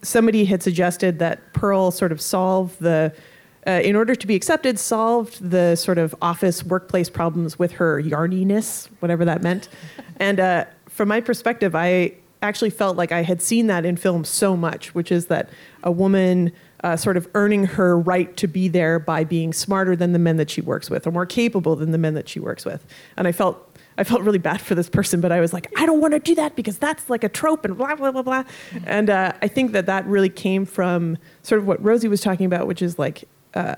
somebody 0.02 0.46
had 0.46 0.64
suggested 0.64 1.20
that 1.20 1.54
Purl 1.54 1.92
sort 1.92 2.12
of 2.12 2.22
solve 2.22 2.78
the, 2.80 3.14
uh, 3.66 3.72
in 3.72 3.96
order 3.96 4.16
to 4.16 4.28
be 4.28 4.36
accepted, 4.36 4.80
solved 4.80 5.50
the 5.50 5.76
sort 5.76 5.98
of 5.98 6.16
office 6.22 6.64
workplace 6.64 7.10
problems 7.10 7.58
with 7.58 7.74
her 7.74 8.02
yarniness, 8.02 8.88
whatever 9.00 9.26
that 9.26 9.42
meant. 9.42 9.70
and 10.18 10.40
uh, 10.40 10.66
from 10.88 11.10
my 11.10 11.22
perspective, 11.22 11.76
I 11.76 12.14
actually 12.42 12.70
felt 12.70 12.98
like 12.98 13.12
I 13.12 13.24
had 13.24 13.42
seen 13.42 13.68
that 13.68 13.86
in 13.86 13.98
film 13.98 14.24
so 14.24 14.56
much, 14.56 14.94
which 14.94 15.12
is 15.12 15.28
that 15.28 15.50
a 15.84 15.92
woman 15.92 16.52
uh, 16.84 16.96
sort 16.96 17.18
of 17.18 17.28
earning 17.34 17.66
her 17.66 17.98
right 17.98 18.36
to 18.38 18.48
be 18.48 18.68
there 18.68 19.00
by 19.00 19.24
being 19.24 19.52
smarter 19.52 19.96
than 19.96 20.14
the 20.14 20.20
men 20.20 20.38
that 20.38 20.50
she 20.50 20.62
works 20.62 20.90
with 20.90 21.08
or 21.08 21.12
more 21.12 21.26
capable 21.26 21.76
than 21.76 21.92
the 21.92 21.98
men 21.98 22.14
that 22.14 22.30
she 22.30 22.40
works 22.40 22.66
with. 22.66 22.86
And 23.16 23.28
I 23.28 23.32
felt 23.32 23.67
I 23.98 24.04
felt 24.04 24.22
really 24.22 24.38
bad 24.38 24.62
for 24.62 24.76
this 24.76 24.90
person, 24.90 25.22
but 25.22 25.32
I 25.32 25.40
was 25.40 25.54
like, 25.54 25.72
I 25.78 25.86
don't 25.86 26.00
want 26.00 26.14
to 26.14 26.20
do 26.20 26.36
that 26.36 26.56
because 26.56 26.78
that's 26.78 27.10
like 27.10 27.24
a 27.24 27.30
trope 27.30 27.66
and 27.66 27.78
blah, 27.78 27.96
blah, 27.96 28.12
blah, 28.12 28.22
blah. 28.22 28.44
And 28.86 29.10
uh, 29.10 29.34
I 29.42 29.48
think 29.48 29.72
that 29.72 29.88
that 29.88 30.06
really 30.06 30.30
came 30.30 30.66
from 30.66 31.18
sort 31.42 31.60
of 31.60 31.68
what 31.68 31.84
Rosie 31.84 32.08
was 32.08 32.22
talking 32.22 32.46
about, 32.46 32.68
which 32.68 32.82
is 32.82 33.00
like 33.00 33.28
uh, 33.56 33.76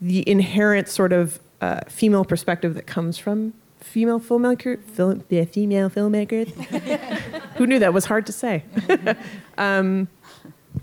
the 0.00 0.28
inherent 0.28 0.88
sort 0.88 1.12
of 1.12 1.38
uh, 1.60 1.80
female 1.88 2.24
perspective 2.24 2.74
that 2.74 2.86
comes 2.86 3.18
from 3.18 3.52
female 3.78 4.20
filmmaker, 4.20 4.82
female 4.82 5.90
filmmakers. 5.90 6.48
Who 7.56 7.66
knew 7.66 7.78
that 7.78 7.92
was 7.92 8.06
hard 8.06 8.26
to 8.26 8.32
say? 8.32 8.64
um, 9.58 10.08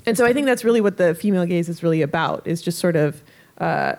and 0.05 0.17
so 0.17 0.25
I 0.25 0.33
think 0.33 0.45
that's 0.45 0.63
really 0.63 0.81
what 0.81 0.97
the 0.97 1.15
female 1.15 1.45
gaze 1.45 1.69
is 1.69 1.83
really 1.83 2.01
about, 2.01 2.45
is 2.47 2.61
just 2.61 2.79
sort 2.79 2.95
of 2.95 3.23
uh, 3.57 3.95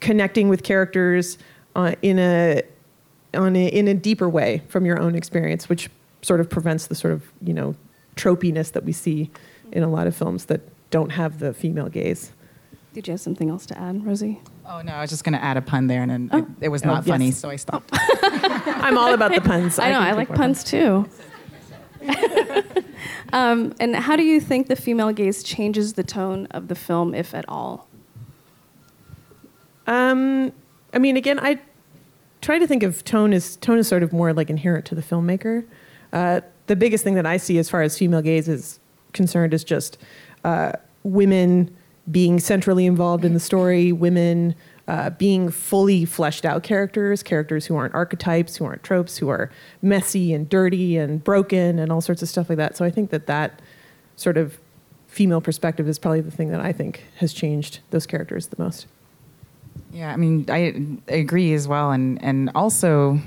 connecting 0.00 0.48
with 0.48 0.62
characters 0.62 1.38
uh, 1.74 1.94
in 2.02 2.18
a 2.18 2.62
on 3.36 3.54
a, 3.56 3.66
in 3.66 3.86
a 3.88 3.94
deeper 3.94 4.28
way 4.28 4.62
from 4.68 4.84
your 4.86 5.00
own 5.00 5.14
experience, 5.14 5.68
which 5.68 5.90
sort 6.22 6.40
of 6.40 6.48
prevents 6.50 6.86
the 6.88 6.94
sort 6.94 7.12
of 7.14 7.22
you 7.42 7.52
know 7.54 7.74
tropiness 8.16 8.72
that 8.72 8.84
we 8.84 8.92
see 8.92 9.30
in 9.72 9.82
a 9.82 9.88
lot 9.88 10.06
of 10.06 10.16
films 10.16 10.46
that 10.46 10.60
don't 10.90 11.10
have 11.10 11.38
the 11.38 11.52
female 11.52 11.88
gaze. 11.88 12.32
Did 12.94 13.06
you 13.08 13.12
have 13.12 13.20
something 13.20 13.50
else 13.50 13.66
to 13.66 13.78
add, 13.78 14.06
Rosie? 14.06 14.40
Oh 14.66 14.80
no, 14.80 14.92
I 14.94 15.02
was 15.02 15.10
just 15.10 15.22
going 15.22 15.34
to 15.34 15.44
add 15.44 15.56
a 15.58 15.62
pun 15.62 15.86
there, 15.86 16.00
and 16.02 16.10
then 16.10 16.30
Oh. 16.32 16.38
it, 16.38 16.44
it 16.62 16.68
was 16.68 16.82
Oh, 16.82 16.86
not 16.88 17.04
funny, 17.04 17.26
yes. 17.26 17.38
so 17.38 17.50
I 17.50 17.56
stopped. 17.56 17.90
I'm 17.92 18.96
all 18.96 19.12
about 19.12 19.34
the 19.34 19.40
puns. 19.42 19.78
I 19.78 19.90
know, 19.90 19.98
can 19.98 20.06
I 20.08 20.12
like 20.12 20.28
more 20.30 20.36
puns 20.38 20.64
too. 20.64 21.06
um, 23.32 23.74
and 23.80 23.94
how 23.96 24.16
do 24.16 24.22
you 24.22 24.40
think 24.40 24.68
the 24.68 24.76
female 24.76 25.12
gaze 25.12 25.42
changes 25.42 25.92
the 25.94 26.04
tone 26.04 26.46
of 26.52 26.68
the 26.68 26.74
film, 26.74 27.14
if 27.14 27.34
at 27.34 27.44
all? 27.48 27.86
Um, 29.86 30.52
I 30.92 30.98
mean, 30.98 31.16
again, 31.16 31.38
I 31.40 31.58
try 32.40 32.58
to 32.58 32.66
think 32.66 32.82
of 32.82 33.04
tone 33.04 33.32
as 33.32 33.56
tone 33.56 33.78
is 33.78 33.88
sort 33.88 34.02
of 34.02 34.12
more 34.12 34.32
like 34.32 34.50
inherent 34.50 34.84
to 34.86 34.94
the 34.94 35.02
filmmaker. 35.02 35.64
Uh, 36.12 36.40
the 36.66 36.76
biggest 36.76 37.04
thing 37.04 37.14
that 37.14 37.26
I 37.26 37.36
see 37.36 37.58
as 37.58 37.68
far 37.70 37.82
as 37.82 37.98
female 37.98 38.22
gaze 38.22 38.48
is 38.48 38.80
concerned 39.12 39.54
is 39.54 39.64
just 39.64 39.98
uh, 40.44 40.72
women 41.02 41.74
being 42.10 42.38
centrally 42.38 42.86
involved 42.86 43.24
in 43.24 43.34
the 43.34 43.40
story, 43.40 43.92
women 43.92 44.54
uh, 44.88 45.10
being 45.10 45.50
fully 45.50 46.04
fleshed 46.04 46.44
out 46.44 46.62
characters, 46.62 47.22
characters 47.22 47.66
who 47.66 47.74
aren't 47.74 47.94
archetypes, 47.94 48.56
who 48.56 48.64
aren't 48.64 48.82
tropes, 48.84 49.18
who 49.18 49.28
are 49.28 49.50
messy 49.82 50.32
and 50.32 50.48
dirty 50.48 50.96
and 50.96 51.24
broken 51.24 51.78
and 51.78 51.90
all 51.90 52.00
sorts 52.00 52.22
of 52.22 52.28
stuff 52.28 52.48
like 52.48 52.58
that. 52.58 52.76
So 52.76 52.84
I 52.84 52.90
think 52.90 53.10
that 53.10 53.26
that 53.26 53.60
sort 54.14 54.36
of 54.36 54.58
female 55.08 55.40
perspective 55.40 55.88
is 55.88 55.98
probably 55.98 56.20
the 56.20 56.30
thing 56.30 56.50
that 56.50 56.60
I 56.60 56.72
think 56.72 57.04
has 57.16 57.32
changed 57.32 57.80
those 57.90 58.06
characters 58.06 58.48
the 58.48 58.62
most. 58.62 58.86
Yeah, 59.96 60.12
I 60.12 60.16
mean, 60.16 60.44
I, 60.50 60.74
I 61.10 61.16
agree 61.16 61.54
as 61.54 61.66
well, 61.66 61.90
and 61.90 62.22
and 62.22 62.50
also, 62.54 63.18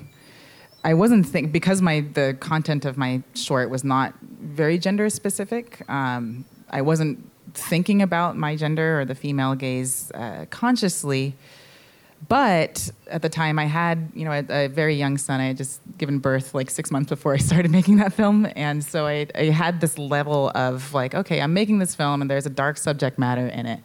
I 0.84 0.94
wasn't 0.94 1.26
think 1.26 1.52
because 1.52 1.82
my 1.82 2.02
the 2.02 2.38
content 2.40 2.86
of 2.86 2.96
my 2.96 3.24
short 3.34 3.72
was 3.72 3.84
not 3.84 4.14
very 4.22 4.78
gender 4.78 5.10
specific. 5.10 5.84
Um, 5.90 6.46
I 6.70 6.84
wasn't 6.84 7.28
thinking 7.56 8.04
about 8.04 8.38
my 8.38 8.56
gender 8.56 9.02
or 9.02 9.06
the 9.06 9.16
female 9.16 9.56
gaze 9.56 10.12
uh, 10.12 10.46
consciously, 10.52 11.34
but 12.28 12.92
at 13.08 13.24
the 13.24 13.30
time 13.30 13.58
I 13.58 13.66
had 13.66 14.12
you 14.14 14.26
know 14.26 14.32
a, 14.32 14.66
a 14.66 14.68
very 14.68 14.94
young 14.94 15.18
son. 15.18 15.42
I 15.42 15.48
had 15.48 15.58
just 15.58 15.82
given 15.98 16.20
birth 16.20 16.54
like 16.54 16.70
six 16.70 16.92
months 16.92 17.10
before 17.10 17.34
I 17.34 17.38
started 17.50 17.72
making 17.72 17.98
that 17.98 18.14
film, 18.14 18.48
and 18.56 18.84
so 18.84 19.08
I, 19.08 19.26
I 19.34 19.46
had 19.46 19.82
this 19.82 19.98
level 19.98 20.52
of 20.54 20.94
like, 20.94 21.16
okay, 21.16 21.42
I'm 21.42 21.56
making 21.56 21.80
this 21.80 21.96
film, 21.96 22.22
and 22.22 22.30
there's 22.30 22.46
a 22.46 22.52
dark 22.52 22.78
subject 22.78 23.18
matter 23.18 23.48
in 23.48 23.66
it. 23.66 23.80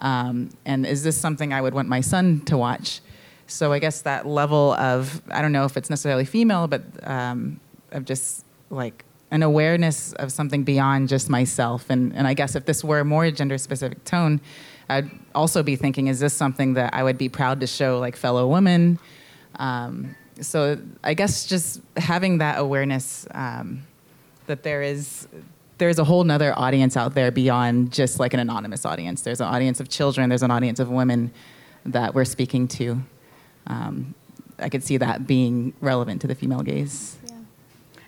Um, 0.00 0.50
and 0.64 0.86
is 0.86 1.02
this 1.02 1.16
something 1.16 1.52
I 1.52 1.60
would 1.60 1.74
want 1.74 1.88
my 1.88 2.00
son 2.00 2.40
to 2.46 2.56
watch? 2.56 3.00
So 3.46 3.72
I 3.72 3.78
guess 3.78 4.02
that 4.02 4.26
level 4.26 4.74
of 4.74 5.22
I 5.30 5.42
don't 5.42 5.52
know 5.52 5.64
if 5.64 5.76
it's 5.76 5.90
necessarily 5.90 6.24
female, 6.24 6.66
but 6.68 6.82
um, 7.02 7.60
of 7.92 8.04
just 8.04 8.44
like 8.70 9.04
an 9.30 9.42
awareness 9.42 10.12
of 10.14 10.32
something 10.32 10.64
beyond 10.64 11.08
just 11.08 11.28
myself. 11.30 11.90
And 11.90 12.14
and 12.14 12.26
I 12.26 12.34
guess 12.34 12.54
if 12.54 12.66
this 12.66 12.84
were 12.84 13.00
a 13.00 13.04
more 13.04 13.30
gender 13.30 13.58
specific 13.58 14.04
tone, 14.04 14.40
I'd 14.88 15.10
also 15.34 15.62
be 15.62 15.76
thinking, 15.76 16.08
is 16.08 16.20
this 16.20 16.34
something 16.34 16.74
that 16.74 16.94
I 16.94 17.02
would 17.02 17.18
be 17.18 17.28
proud 17.28 17.60
to 17.60 17.66
show 17.66 17.98
like 17.98 18.16
fellow 18.16 18.46
women? 18.46 18.98
Um, 19.56 20.14
so 20.40 20.78
I 21.02 21.14
guess 21.14 21.46
just 21.46 21.80
having 21.96 22.38
that 22.38 22.58
awareness 22.58 23.26
um, 23.32 23.86
that 24.46 24.62
there 24.62 24.82
is 24.82 25.26
there's 25.78 25.98
a 25.98 26.04
whole 26.04 26.24
nother 26.24 26.56
audience 26.58 26.96
out 26.96 27.14
there 27.14 27.30
beyond 27.30 27.92
just 27.92 28.18
like 28.18 28.34
an 28.34 28.40
anonymous 28.40 28.84
audience. 28.84 29.22
There's 29.22 29.40
an 29.40 29.46
audience 29.46 29.80
of 29.80 29.88
children. 29.88 30.28
There's 30.28 30.42
an 30.42 30.50
audience 30.50 30.80
of 30.80 30.90
women 30.90 31.32
that 31.86 32.14
we're 32.14 32.24
speaking 32.24 32.68
to. 32.68 33.00
Um, 33.68 34.14
I 34.58 34.68
could 34.68 34.82
see 34.82 34.96
that 34.96 35.26
being 35.26 35.72
relevant 35.80 36.20
to 36.22 36.26
the 36.26 36.34
female 36.34 36.62
gaze. 36.62 37.16
Yeah. 37.26 37.36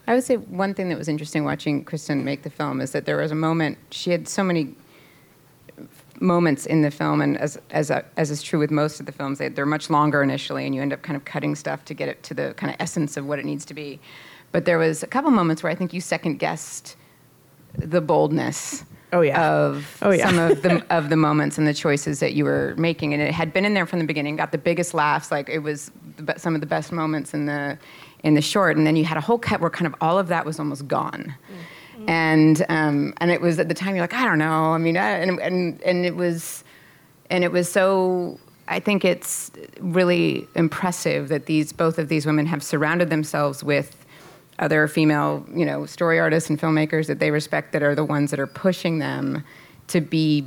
I 0.09 0.15
would 0.15 0.25
say 0.25 0.37
one 0.37 0.75
thing 0.75 0.89
that 0.89 0.99
was 0.99 1.09
interesting 1.09 1.45
watching 1.45 1.85
Kristen 1.85 2.25
make 2.25 2.43
the 2.43 2.51
film 2.51 2.81
is 2.81 2.91
that 2.91 3.07
there 3.07 3.17
was 3.17 3.31
a 3.31 3.37
moment 3.37 3.79
she 3.91 4.11
had 4.11 4.27
so 4.27 4.43
many 4.43 4.75
moments 6.19 6.67
in 6.67 6.83
the 6.83 6.91
film, 6.91 7.21
and 7.21 7.39
as 7.39 7.59
as 7.71 7.91
a, 7.91 8.05
as 8.17 8.31
is 8.31 8.43
true 8.43 8.59
with 8.59 8.71
most 8.71 9.01
of 9.01 9.07
the 9.07 9.13
films, 9.13 9.39
they, 9.39 9.49
they're 9.49 9.65
much 9.65 9.89
longer 9.89 10.23
initially, 10.23 10.67
and 10.67 10.75
you 10.75 10.83
end 10.83 10.93
up 10.93 11.03
kind 11.03 11.17
of 11.17 11.25
cutting 11.25 11.55
stuff 11.55 11.85
to 11.85 11.95
get 11.95 12.09
it 12.09 12.23
to 12.25 12.35
the 12.35 12.53
kind 12.57 12.73
of 12.73 12.77
essence 12.81 13.17
of 13.17 13.27
what 13.27 13.39
it 13.39 13.45
needs 13.45 13.65
to 13.65 13.75
be. 13.75 14.01
But 14.53 14.65
there 14.65 14.79
was 14.79 15.03
a 15.05 15.07
couple 15.07 15.31
moments 15.31 15.63
where 15.63 15.71
I 15.71 15.77
think 15.77 15.93
you 15.93 16.01
second 16.01 16.39
guessed 16.39 16.97
the 17.75 18.01
boldness 18.01 18.85
Oh, 19.13 19.23
yeah. 19.23 19.45
of 19.45 19.99
Oh, 20.03 20.11
yeah. 20.13 20.29
some 20.29 20.39
of 20.39 20.63
the 20.63 20.87
of 20.91 21.09
the 21.11 21.17
moments 21.17 21.59
and 21.59 21.67
the 21.67 21.75
choices 21.75 22.21
that 22.21 22.35
you 22.35 22.45
were 22.45 22.75
making, 22.77 23.13
and 23.13 23.21
it 23.21 23.33
had 23.33 23.53
been 23.53 23.65
in 23.65 23.75
there 23.75 23.87
from 23.87 23.99
the 23.99 24.05
beginning. 24.05 24.37
Got 24.37 24.53
the 24.53 24.59
biggest 24.59 24.95
laughs, 24.95 25.33
like 25.33 25.49
it 25.49 25.59
was 25.61 25.91
the, 26.17 26.35
some 26.39 26.55
of 26.55 26.61
the 26.61 26.67
best 26.69 26.93
moments 26.93 27.35
in 27.35 27.47
the 27.47 27.77
in 28.23 28.35
the 28.35 28.43
short, 28.43 28.77
and 28.77 28.87
then 28.87 28.95
you 28.95 29.05
had 29.05 29.17
a 29.17 29.21
whole 29.21 29.39
cut 29.39 29.61
where 29.61 29.71
kind 29.71 29.87
of 29.89 29.95
all 30.01 30.17
of 30.19 30.29
that 30.29 30.45
was 30.47 30.59
almost 30.61 30.87
gone. 30.87 31.35
And 32.07 32.65
um, 32.69 33.13
and 33.21 33.31
it 33.31 33.41
was 33.41 33.59
at 33.59 33.69
the 33.69 33.75
time 33.75 33.95
you're 33.95 34.03
like 34.05 34.15
I 34.15 34.25
don't 34.25 34.39
know 34.39 34.73
I 34.73 34.79
mean 34.79 34.97
I, 34.97 35.11
and 35.11 35.39
and 35.41 35.83
and 35.83 36.07
it 36.07 36.17
was 36.17 36.65
and 37.29 37.45
it 37.45 37.53
was 37.53 37.71
so 37.71 38.39
I 38.69 38.81
think 38.81 39.05
it's 39.05 39.51
really 39.81 40.47
impressive 40.55 41.29
that 41.29 41.47
these 41.47 41.73
both 41.75 41.99
of 41.99 42.09
these 42.09 42.25
women 42.27 42.47
have 42.47 42.63
surrounded 42.63 43.11
themselves 43.11 43.63
with 43.63 44.00
other 44.61 44.87
female, 44.87 45.45
you 45.53 45.65
know, 45.67 45.87
story 45.87 46.21
artists 46.21 46.49
and 46.51 46.61
filmmakers 46.61 47.07
that 47.09 47.19
they 47.19 47.31
respect 47.31 47.73
that 47.73 47.83
are 47.83 47.95
the 47.95 48.05
ones 48.05 48.31
that 48.31 48.39
are 48.39 48.47
pushing 48.47 48.99
them 49.01 49.43
to 49.89 50.01
be 50.01 50.45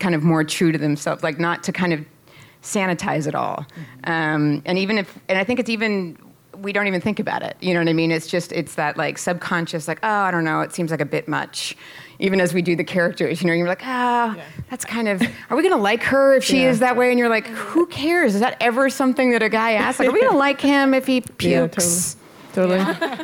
kind 0.00 0.14
of 0.14 0.22
more 0.24 0.42
true 0.42 0.72
to 0.72 0.78
themselves, 0.78 1.22
like 1.22 1.38
not 1.38 1.62
to 1.62 1.70
kind 1.72 1.92
of 1.92 2.04
sanitize 2.62 3.26
it 3.26 3.34
all. 3.34 3.64
Um, 4.04 4.62
and 4.64 4.78
even 4.78 4.98
if, 4.98 5.16
and 5.28 5.38
I 5.38 5.44
think 5.44 5.60
it's 5.60 5.70
even, 5.70 6.16
we 6.56 6.72
don't 6.72 6.86
even 6.86 7.00
think 7.00 7.18
about 7.20 7.42
it. 7.42 7.56
You 7.60 7.74
know 7.74 7.80
what 7.80 7.88
I 7.88 7.92
mean? 7.92 8.10
It's 8.10 8.26
just, 8.26 8.52
it's 8.52 8.74
that 8.76 8.96
like 8.96 9.18
subconscious, 9.18 9.86
like, 9.86 9.98
oh, 10.02 10.08
I 10.08 10.30
don't 10.30 10.44
know, 10.44 10.60
it 10.62 10.72
seems 10.72 10.90
like 10.90 11.00
a 11.00 11.04
bit 11.06 11.28
much. 11.28 11.76
Even 12.18 12.40
as 12.40 12.54
we 12.54 12.62
do 12.62 12.76
the 12.76 12.84
characters, 12.84 13.42
you 13.42 13.48
know, 13.48 13.54
you're 13.54 13.66
like, 13.68 13.84
ah, 13.84 14.36
that's 14.70 14.84
kind 14.84 15.08
of, 15.08 15.20
are 15.50 15.56
we 15.56 15.62
gonna 15.62 15.76
like 15.82 16.02
her 16.04 16.34
if 16.34 16.44
she 16.44 16.62
Yeah. 16.62 16.70
is 16.70 16.78
that 16.78 16.96
way? 16.96 17.10
And 17.10 17.18
you're 17.18 17.28
like, 17.28 17.48
who 17.48 17.86
cares? 17.86 18.34
Is 18.34 18.40
that 18.40 18.56
ever 18.60 18.88
something 18.88 19.32
that 19.32 19.42
a 19.42 19.48
guy 19.48 19.72
asks? 19.72 19.98
Like, 19.98 20.08
are 20.08 20.12
we 20.12 20.20
gonna 20.22 20.38
like 20.38 20.60
him 20.60 20.94
if 20.94 21.06
he 21.06 21.16
Yeah, 21.40 21.66
pukes? 21.66 22.16
Totally. 22.52 22.78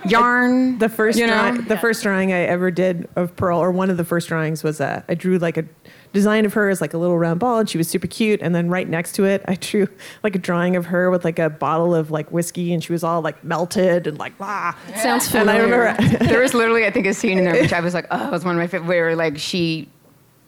yarn. 0.10 0.78
The 0.78 0.88
first 0.88 1.18
you 1.18 1.26
know? 1.26 1.32
drawing, 1.34 1.64
the 1.64 1.76
first 1.78 2.02
drawing 2.02 2.32
I 2.32 2.40
ever 2.42 2.70
did 2.70 3.08
of 3.16 3.34
Purl, 3.36 3.58
or 3.58 3.70
one 3.70 3.90
of 3.90 3.96
the 3.96 4.04
first 4.04 4.28
drawings 4.28 4.62
was 4.62 4.80
uh, 4.80 5.02
I 5.08 5.14
drew 5.14 5.38
like 5.38 5.56
a 5.56 5.64
design 6.12 6.46
of 6.46 6.54
her 6.54 6.70
as 6.70 6.80
like 6.80 6.94
a 6.94 6.98
little 6.98 7.18
round 7.18 7.38
ball, 7.40 7.58
and 7.58 7.68
she 7.68 7.76
was 7.78 7.88
super 7.88 8.06
cute. 8.06 8.40
And 8.42 8.54
then 8.54 8.68
right 8.70 8.88
next 8.88 9.12
to 9.16 9.24
it, 9.24 9.42
I 9.46 9.54
drew 9.56 9.86
like 10.22 10.34
a 10.34 10.38
drawing 10.38 10.76
of 10.76 10.86
her 10.86 11.10
with 11.10 11.24
like 11.24 11.38
a 11.38 11.50
bottle 11.50 11.94
of 11.94 12.10
like 12.10 12.30
whiskey, 12.32 12.72
and 12.72 12.82
she 12.82 12.92
was 12.92 13.04
all 13.04 13.20
like 13.20 13.42
melted 13.44 14.06
and 14.06 14.18
like 14.18 14.32
ah. 14.40 14.78
Sounds 14.96 15.32
And 15.34 15.50
I 15.50 15.58
familiar. 15.58 15.94
remember 15.94 16.24
there 16.24 16.40
was 16.40 16.54
literally, 16.54 16.86
I 16.86 16.90
think, 16.90 17.06
a 17.06 17.14
scene 17.14 17.38
in 17.38 17.44
there 17.44 17.60
which 17.60 17.72
I 17.72 17.80
was 17.80 17.94
like, 17.94 18.06
oh, 18.10 18.26
it 18.28 18.30
was 18.30 18.44
one 18.44 18.54
of 18.54 18.58
my 18.60 18.66
favorite, 18.66 18.88
where 18.88 19.14
like 19.16 19.38
she 19.38 19.88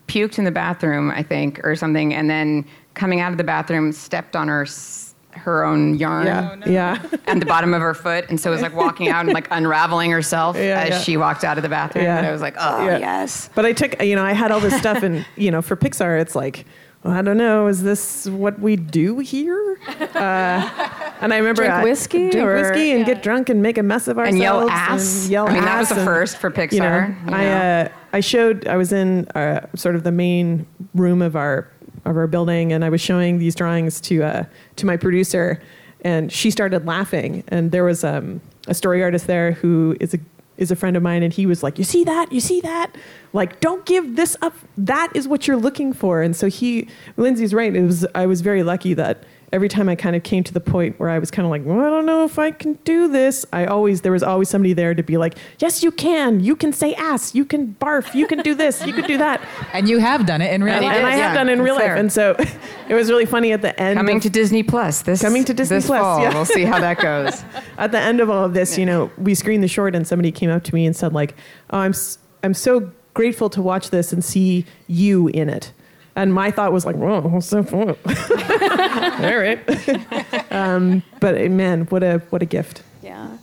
puked 0.09 0.39
in 0.39 0.45
the 0.45 0.51
bathroom, 0.51 1.11
I 1.11 1.23
think, 1.23 1.61
or 1.65 1.77
something, 1.77 2.15
and 2.15 2.29
then 2.31 2.67
coming 2.95 3.21
out 3.21 3.31
of 3.31 3.39
the 3.39 3.45
bathroom, 3.45 3.93
stepped 3.93 4.35
on 4.35 4.49
her 4.49 4.63
s- 4.63 5.10
her 5.33 5.65
own 5.65 5.95
yarn 5.97 6.27
yeah, 6.27 6.57
yeah, 6.67 7.03
and 7.27 7.41
the 7.41 7.47
bottom 7.47 7.73
of 7.75 7.81
her 7.81 7.95
foot, 7.95 8.27
and 8.29 8.39
so 8.41 8.51
it 8.51 8.55
was 8.55 8.63
like 8.63 8.75
walking 8.75 9.09
out 9.09 9.25
and 9.25 9.33
like 9.35 9.49
unraveling 9.51 10.11
herself 10.11 10.57
Yeah, 10.57 10.81
as 10.83 10.89
yeah. 10.91 10.99
she 11.01 11.17
walked 11.17 11.45
out 11.45 11.57
of 11.57 11.63
the 11.63 11.69
bathroom. 11.69 12.05
Yeah. 12.05 12.19
And 12.19 12.27
I 12.27 12.33
was 12.33 12.41
like, 12.43 12.57
oh 12.59 12.85
Yeah. 12.87 12.99
yes. 12.99 13.49
But 13.55 13.65
I 13.67 13.73
took, 13.73 14.03
you 14.03 14.17
know, 14.17 14.25
I 14.25 14.33
had 14.33 14.51
all 14.51 14.61
this 14.61 14.77
stuff, 14.77 15.03
and 15.03 15.25
you 15.37 15.51
know, 15.51 15.63
for 15.63 15.77
Pixar, 15.77 16.21
it's 16.21 16.35
like 16.35 16.67
well, 17.03 17.15
I 17.15 17.23
don't 17.23 17.39
know, 17.39 17.67
is 17.69 17.83
this 17.83 18.27
what 18.27 18.59
we 18.61 18.77
do 18.77 19.21
here? 19.21 19.79
Uh, 20.15 21.09
and 21.23 21.33
I 21.33 21.39
remember 21.39 21.63
Drink 21.63 21.73
I- 21.75 21.83
whiskey 21.85 22.31
drink 22.31 22.47
or- 22.47 22.55
whiskey, 22.55 22.91
and 22.91 23.01
yeah. 23.01 23.07
get 23.15 23.23
drunk 23.23 23.49
and 23.49 23.63
make 23.63 23.79
a 23.79 23.83
mess 23.83 24.07
of 24.09 24.19
ourselves 24.19 24.35
And 24.35 24.43
yell 24.43 24.69
ass. 24.69 25.23
and 25.23 25.31
yell 25.31 25.49
I 25.49 25.53
mean, 25.55 25.65
that 25.65 25.79
was 25.79 25.89
the 25.89 25.95
and, 25.97 26.05
first 26.05 26.37
for 26.37 26.51
Pixar. 26.51 26.73
You 26.73 26.81
know, 26.81 27.15
you 27.29 27.35
I 27.35 27.47
uh, 27.47 27.89
I 28.13 28.21
showed 28.21 28.67
I 28.67 28.77
was 28.77 28.93
in 28.93 29.27
uh, 29.29 29.67
sort 29.77 29.95
of 29.97 30.03
the 30.03 30.13
main 30.13 30.67
room 30.95 31.23
of 31.23 31.37
our 31.37 31.69
of 32.04 32.16
our 32.16 32.26
building, 32.26 32.73
and 32.73 32.85
I 32.85 32.88
was 32.88 33.00
showing 33.00 33.38
these 33.38 33.54
drawings 33.54 34.00
to 34.02 34.23
uh, 34.23 34.45
to 34.76 34.87
my 34.87 34.97
producer, 34.97 35.61
and 36.02 36.33
she 36.33 36.50
started 36.50 36.87
laughing. 36.87 37.45
And 37.49 37.71
there 37.71 37.85
was 37.85 38.04
um, 38.04 38.40
a 38.69 38.75
story 38.75 39.02
artist 39.02 39.26
there 39.26 39.52
who 39.52 39.97
is 40.00 40.14
a 40.14 40.19
is 40.57 40.71
a 40.71 40.76
friend 40.76 40.97
of 40.97 41.02
mine, 41.02 41.23
and 41.23 41.33
he 41.33 41.47
was 41.47 41.62
like, 41.62 41.78
"You 41.78 41.85
see 41.85 42.04
that? 42.04 42.30
You 42.33 42.40
see 42.40 42.61
that? 42.61 42.95
Like, 43.33 43.61
don't 43.61 43.85
give 43.87 44.16
this 44.16 44.37
up. 44.42 44.54
That 44.76 45.11
is 45.14 45.26
what 45.26 45.47
you're 45.47 45.57
looking 45.57 45.92
for." 45.92 46.23
And 46.23 46.37
so 46.37 46.49
he, 46.49 46.88
Lindsey's 47.16 47.54
right. 47.54 47.75
It 47.75 47.83
was 47.83 48.07
I 48.14 48.26
was 48.26 48.40
very 48.40 48.62
lucky 48.62 48.95
that 48.95 49.25
every 49.52 49.69
time 49.69 49.88
I 49.88 49.97
kind 49.97 50.14
of 50.14 50.23
came 50.23 50.45
to 50.45 50.52
the 50.54 50.61
point 50.61 50.99
where 51.00 51.09
I 51.11 51.19
was 51.19 51.30
kind 51.30 51.45
of 51.45 51.50
like, 51.50 51.64
well, 51.64 51.80
I 51.80 51.90
don't 51.90 52.07
know 52.07 52.25
if 52.25 52.38
I 52.38 52.52
can 52.52 52.75
do 52.85 53.09
this. 53.09 53.45
I 53.52 53.64
always 53.66 54.02
there 54.02 54.12
was 54.12 54.23
always 54.23 54.49
somebody 54.49 54.73
there 54.75 54.95
to 54.95 55.02
be 55.02 55.16
like, 55.16 55.37
yes, 55.59 55.83
you 55.83 55.90
can. 55.90 56.38
You 56.40 56.54
can 56.54 56.73
say 56.73 56.95
ass. 56.95 57.35
You 57.35 57.45
can 57.45 57.75
barf. 57.80 58.14
You 58.14 58.26
can 58.28 58.38
do 58.42 58.54
this. 58.54 58.87
You 58.87 58.92
can 58.92 59.04
do 59.04 59.19
that. 59.19 59.40
And 59.73 59.88
you 59.88 59.99
have 59.99 60.26
done 60.26 60.40
it 60.42 60.52
in 60.52 60.62
real 60.64 60.75
And 60.75 60.85
life. 60.85 60.95
and 60.97 61.04
did, 61.04 61.12
I 61.12 61.16
have 61.16 61.33
yeah, 61.33 61.35
done 61.35 61.49
it 61.49 61.52
in 61.52 61.62
real 61.62 61.76
that's 61.76 61.88
life. 61.88 61.99
And 61.99 62.12
so 62.12 62.37
it 62.88 62.95
was 62.95 63.09
really 63.11 63.26
funny 63.26 63.52
at 63.52 63.62
the 63.62 63.78
end. 63.80 63.97
Coming 63.97 64.16
of- 64.19 64.23
to 64.25 64.30
Disney 64.30 64.62
Plus. 64.62 65.02
This 65.02 65.23
Coming 65.23 65.45
to 65.45 65.54
Disney 65.54 65.76
this 65.76 65.87
Plus, 65.87 66.00
Fall. 66.00 66.23
yeah. 66.23 66.33
We'll 66.35 66.45
see 66.45 66.64
how 66.64 66.78
that 66.80 66.99
goes. 67.02 67.42
at 67.78 67.92
the 67.92 67.99
end 68.00 68.21
of 68.21 68.30
all 68.30 68.45
of 68.45 68.54
this, 68.54 68.76
you 68.78 68.85
know, 68.87 69.11
we 69.19 69.35
screened 69.35 69.62
the 69.64 69.69
short, 69.69 69.95
and 69.95 70.07
somebody 70.07 70.30
came 70.33 70.50
up 70.50 70.64
to 70.64 70.75
me 70.75 70.87
and 70.87 70.95
said, 70.95 71.12
like, 71.12 71.35
oh, 71.71 71.78
I'm 71.78 71.90
s- 71.90 72.19
I'm 72.42 72.54
so 72.54 72.90
grateful 73.14 73.50
to 73.50 73.61
watch 73.62 73.90
this 73.90 74.12
and 74.12 74.25
see 74.25 74.64
you 74.87 75.28
in 75.28 75.49
it. 75.49 75.73
And 76.17 76.35
my 76.35 76.50
thought 76.50 76.73
was 76.73 76.85
like, 76.85 76.97
whoa, 76.97 77.40
so 77.40 77.62
fun. 77.62 77.90
all 77.90 79.37
right. 79.37 80.52
um, 80.52 81.02
but 81.21 81.40
uh, 81.40 81.49
man, 81.49 81.83
what 81.87 82.02
a 82.02 82.19
what 82.31 82.43
a 82.43 82.47
gift. 82.47 82.83
Yeah. 83.02 83.37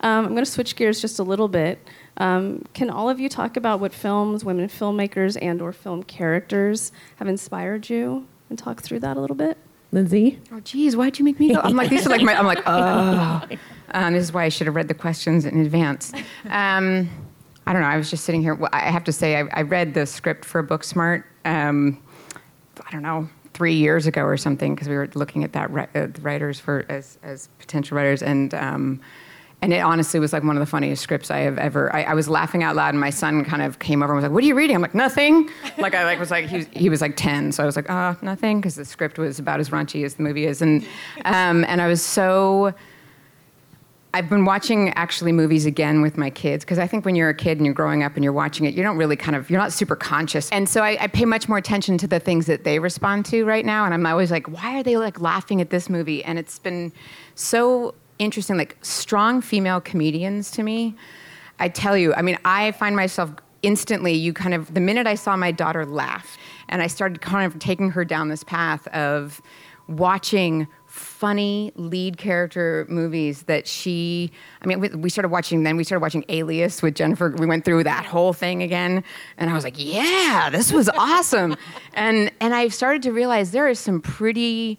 Um, 0.00 0.26
I'm 0.26 0.32
going 0.32 0.44
to 0.44 0.50
switch 0.50 0.76
gears 0.76 1.00
just 1.00 1.18
a 1.18 1.22
little 1.22 1.48
bit. 1.48 1.78
Um, 2.18 2.64
can 2.74 2.90
all 2.90 3.08
of 3.08 3.18
you 3.18 3.28
talk 3.28 3.56
about 3.56 3.80
what 3.80 3.92
films, 3.92 4.44
women 4.44 4.68
filmmakers, 4.68 5.36
and/or 5.40 5.72
film 5.72 6.02
characters 6.02 6.92
have 7.16 7.26
inspired 7.28 7.88
you, 7.88 8.26
and 8.50 8.58
talk 8.58 8.82
through 8.82 9.00
that 9.00 9.16
a 9.16 9.20
little 9.20 9.36
bit? 9.36 9.56
Lindsey, 9.92 10.40
Oh, 10.50 10.58
geez, 10.60 10.96
why'd 10.96 11.18
you 11.20 11.24
make 11.24 11.38
me 11.38 11.54
go? 11.54 11.60
I'm 11.60 11.76
like, 11.76 11.88
these 11.88 12.04
are 12.04 12.10
like 12.10 12.20
my, 12.22 12.36
I'm 12.36 12.46
like, 12.46 12.62
oh. 12.66 13.42
Um, 13.92 14.12
this 14.12 14.24
is 14.24 14.32
why 14.32 14.42
I 14.44 14.48
should 14.48 14.66
have 14.66 14.74
read 14.74 14.88
the 14.88 14.94
questions 14.94 15.44
in 15.44 15.60
advance. 15.60 16.12
Um, 16.50 17.08
I 17.64 17.72
don't 17.72 17.80
know. 17.80 17.88
I 17.88 17.96
was 17.96 18.10
just 18.10 18.24
sitting 18.24 18.42
here. 18.42 18.56
Well, 18.56 18.70
I 18.72 18.90
have 18.90 19.04
to 19.04 19.12
say, 19.12 19.36
I, 19.36 19.44
I 19.52 19.62
read 19.62 19.94
the 19.94 20.04
script 20.04 20.44
for 20.44 20.62
Booksmart, 20.66 21.22
um, 21.44 22.02
I 22.86 22.90
don't 22.90 23.02
know, 23.02 23.28
three 23.52 23.74
years 23.74 24.06
ago 24.06 24.22
or 24.22 24.36
something, 24.36 24.74
because 24.74 24.88
we 24.88 24.96
were 24.96 25.08
looking 25.14 25.44
at 25.44 25.52
that 25.52 25.70
uh, 25.94 26.08
writers 26.20 26.58
for 26.58 26.84
as, 26.88 27.18
as 27.22 27.48
potential 27.58 27.96
writers. 27.96 28.22
And, 28.22 28.52
um, 28.54 29.00
and 29.62 29.72
it 29.72 29.78
honestly 29.78 30.20
was 30.20 30.32
like 30.32 30.42
one 30.42 30.56
of 30.56 30.60
the 30.60 30.66
funniest 30.66 31.02
scripts 31.02 31.30
I 31.30 31.38
have 31.38 31.56
ever. 31.56 31.94
I, 31.94 32.02
I 32.02 32.14
was 32.14 32.28
laughing 32.28 32.62
out 32.62 32.76
loud, 32.76 32.90
and 32.90 33.00
my 33.00 33.08
son 33.10 33.44
kind 33.44 33.62
of 33.62 33.78
came 33.78 34.02
over 34.02 34.12
and 34.12 34.16
was 34.16 34.24
like, 34.24 34.32
"What 34.32 34.44
are 34.44 34.46
you 34.46 34.54
reading?" 34.54 34.76
I'm 34.76 34.82
like, 34.82 34.94
"Nothing." 34.94 35.48
Like 35.78 35.94
I 35.94 36.04
like 36.04 36.18
was 36.18 36.30
like 36.30 36.46
he 36.46 36.58
was, 36.58 36.66
he 36.72 36.90
was 36.90 37.00
like 37.00 37.16
ten, 37.16 37.50
so 37.50 37.62
I 37.62 37.66
was 37.66 37.74
like, 37.74 37.88
"Uh, 37.88 38.14
nothing," 38.20 38.60
because 38.60 38.74
the 38.74 38.84
script 38.84 39.18
was 39.18 39.38
about 39.38 39.60
as 39.60 39.70
raunchy 39.70 40.04
as 40.04 40.16
the 40.16 40.22
movie 40.22 40.44
is, 40.44 40.60
and 40.60 40.84
um, 41.24 41.64
and 41.64 41.80
I 41.80 41.86
was 41.86 42.02
so. 42.02 42.74
I've 44.14 44.30
been 44.30 44.44
watching 44.44 44.90
actually 44.90 45.32
movies 45.32 45.66
again 45.66 46.00
with 46.00 46.16
my 46.16 46.30
kids 46.30 46.64
because 46.64 46.78
I 46.78 46.86
think 46.86 47.04
when 47.04 47.16
you're 47.16 47.30
a 47.30 47.34
kid 47.34 47.58
and 47.58 47.66
you're 47.66 47.74
growing 47.74 48.04
up 48.04 48.14
and 48.14 48.22
you're 48.22 48.32
watching 48.32 48.64
it, 48.64 48.72
you 48.72 48.82
don't 48.84 48.96
really 48.96 49.16
kind 49.16 49.34
of 49.34 49.50
you're 49.50 49.58
not 49.58 49.72
super 49.72 49.96
conscious, 49.96 50.48
and 50.52 50.68
so 50.68 50.82
I, 50.82 50.96
I 51.00 51.06
pay 51.08 51.24
much 51.24 51.48
more 51.48 51.58
attention 51.58 51.98
to 51.98 52.06
the 52.06 52.20
things 52.20 52.46
that 52.46 52.62
they 52.62 52.78
respond 52.78 53.26
to 53.26 53.44
right 53.44 53.66
now, 53.66 53.84
and 53.84 53.92
I'm 53.92 54.06
always 54.06 54.30
like, 54.30 54.46
why 54.46 54.78
are 54.78 54.84
they 54.84 54.96
like 54.96 55.20
laughing 55.20 55.60
at 55.60 55.70
this 55.70 55.90
movie? 55.90 56.22
And 56.22 56.38
it's 56.38 56.60
been 56.60 56.92
so 57.34 57.96
interesting, 58.20 58.56
like 58.56 58.76
strong 58.82 59.40
female 59.40 59.80
comedians 59.80 60.52
to 60.52 60.62
me. 60.62 60.94
I 61.58 61.68
tell 61.68 61.96
you, 61.96 62.14
I 62.14 62.22
mean, 62.22 62.38
I 62.44 62.70
find 62.70 62.94
myself 62.94 63.32
instantly, 63.62 64.12
you 64.12 64.32
kind 64.32 64.54
of, 64.54 64.74
the 64.74 64.80
minute 64.80 65.08
I 65.08 65.16
saw 65.16 65.36
my 65.36 65.50
daughter 65.50 65.84
laugh, 65.84 66.38
and 66.68 66.82
I 66.82 66.86
started 66.86 67.20
kind 67.20 67.52
of 67.52 67.58
taking 67.58 67.90
her 67.90 68.04
down 68.04 68.28
this 68.28 68.44
path 68.44 68.86
of 68.88 69.42
watching 69.88 70.68
funny 70.94 71.72
lead 71.74 72.16
character 72.18 72.86
movies 72.88 73.42
that 73.44 73.66
she 73.66 74.30
i 74.62 74.66
mean 74.66 74.78
we, 74.78 74.88
we 74.90 75.10
started 75.10 75.28
watching 75.28 75.64
then 75.64 75.76
we 75.76 75.82
started 75.82 76.00
watching 76.00 76.24
alias 76.28 76.82
with 76.82 76.94
jennifer 76.94 77.34
we 77.36 77.46
went 77.46 77.64
through 77.64 77.82
that 77.82 78.04
whole 78.04 78.32
thing 78.32 78.62
again 78.62 79.02
and 79.36 79.50
i 79.50 79.54
was 79.54 79.64
like 79.64 79.74
yeah 79.76 80.48
this 80.52 80.72
was 80.72 80.88
awesome 80.90 81.56
and 81.94 82.30
and 82.40 82.54
i 82.54 82.68
started 82.68 83.02
to 83.02 83.10
realize 83.10 83.50
there 83.50 83.68
are 83.68 83.74
some 83.74 84.00
pretty 84.00 84.78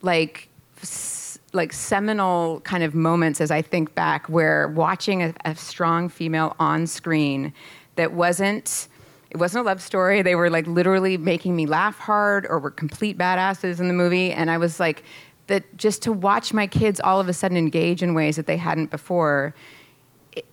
like 0.00 0.48
s- 0.80 1.38
like 1.52 1.74
seminal 1.74 2.60
kind 2.60 2.82
of 2.84 2.94
moments 2.94 3.40
as 3.40 3.50
I 3.50 3.60
think 3.60 3.94
back 3.94 4.28
where 4.28 4.68
watching 4.68 5.22
a, 5.22 5.34
a 5.44 5.54
strong 5.56 6.08
female 6.08 6.54
on 6.60 6.86
screen 6.86 7.52
that 7.96 8.12
wasn't 8.12 8.88
it 9.30 9.36
wasn't 9.36 9.62
a 9.64 9.64
love 9.64 9.80
story. 9.80 10.22
They 10.22 10.34
were 10.34 10.50
like 10.50 10.66
literally 10.66 11.16
making 11.16 11.54
me 11.54 11.64
laugh 11.66 11.96
hard 11.98 12.44
or 12.48 12.58
were 12.58 12.70
complete 12.70 13.16
badasses 13.16 13.78
in 13.78 13.86
the 13.86 13.94
movie. 13.94 14.32
And 14.32 14.50
I 14.50 14.58
was 14.58 14.80
like, 14.80 15.04
that 15.50 15.76
just 15.76 16.02
to 16.02 16.12
watch 16.12 16.52
my 16.52 16.66
kids 16.66 17.00
all 17.00 17.20
of 17.20 17.28
a 17.28 17.32
sudden 17.32 17.56
engage 17.56 18.02
in 18.02 18.14
ways 18.14 18.36
that 18.36 18.46
they 18.46 18.56
hadn't 18.56 18.90
before. 18.90 19.54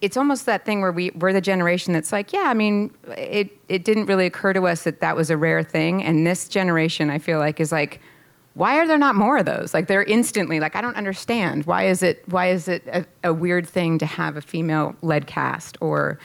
It's 0.02 0.18
almost 0.18 0.48
that 0.48 0.66
thing 0.66 0.82
where 0.82 0.92
we, 0.92 1.12
we're 1.12 1.34
the 1.34 1.42
generation 1.42 1.94
that's 1.94 2.12
like, 2.12 2.34
yeah, 2.34 2.46
I 2.48 2.56
mean, 2.56 2.92
it, 3.16 3.56
it 3.70 3.86
didn't 3.86 4.08
really 4.08 4.26
occur 4.26 4.52
to 4.54 4.68
us 4.68 4.84
that 4.84 5.02
that 5.02 5.16
was 5.16 5.30
a 5.30 5.38
rare 5.38 5.64
thing. 5.64 6.04
And 6.04 6.26
this 6.26 6.50
generation, 6.50 7.10
I 7.12 7.20
feel 7.20 7.38
like, 7.38 7.60
is 7.60 7.72
like, 7.72 8.02
why 8.56 8.80
are 8.80 8.88
there 8.88 8.98
not 8.98 9.16
more 9.16 9.38
of 9.38 9.46
those? 9.46 9.76
Like 9.76 9.86
they're 9.86 10.04
instantly 10.04 10.60
like, 10.60 10.76
I 10.76 10.82
don't 10.82 10.96
understand. 10.96 11.68
Why 11.68 11.86
is 11.86 12.02
it 12.02 12.24
why 12.28 12.48
is 12.48 12.68
it 12.68 12.84
a, 12.88 13.06
a 13.24 13.32
weird 13.32 13.70
thing 13.70 14.00
to 14.00 14.08
have 14.08 14.36
a 14.36 14.42
female 14.42 14.96
led 15.04 15.28
cast 15.28 15.78
or 15.80 16.18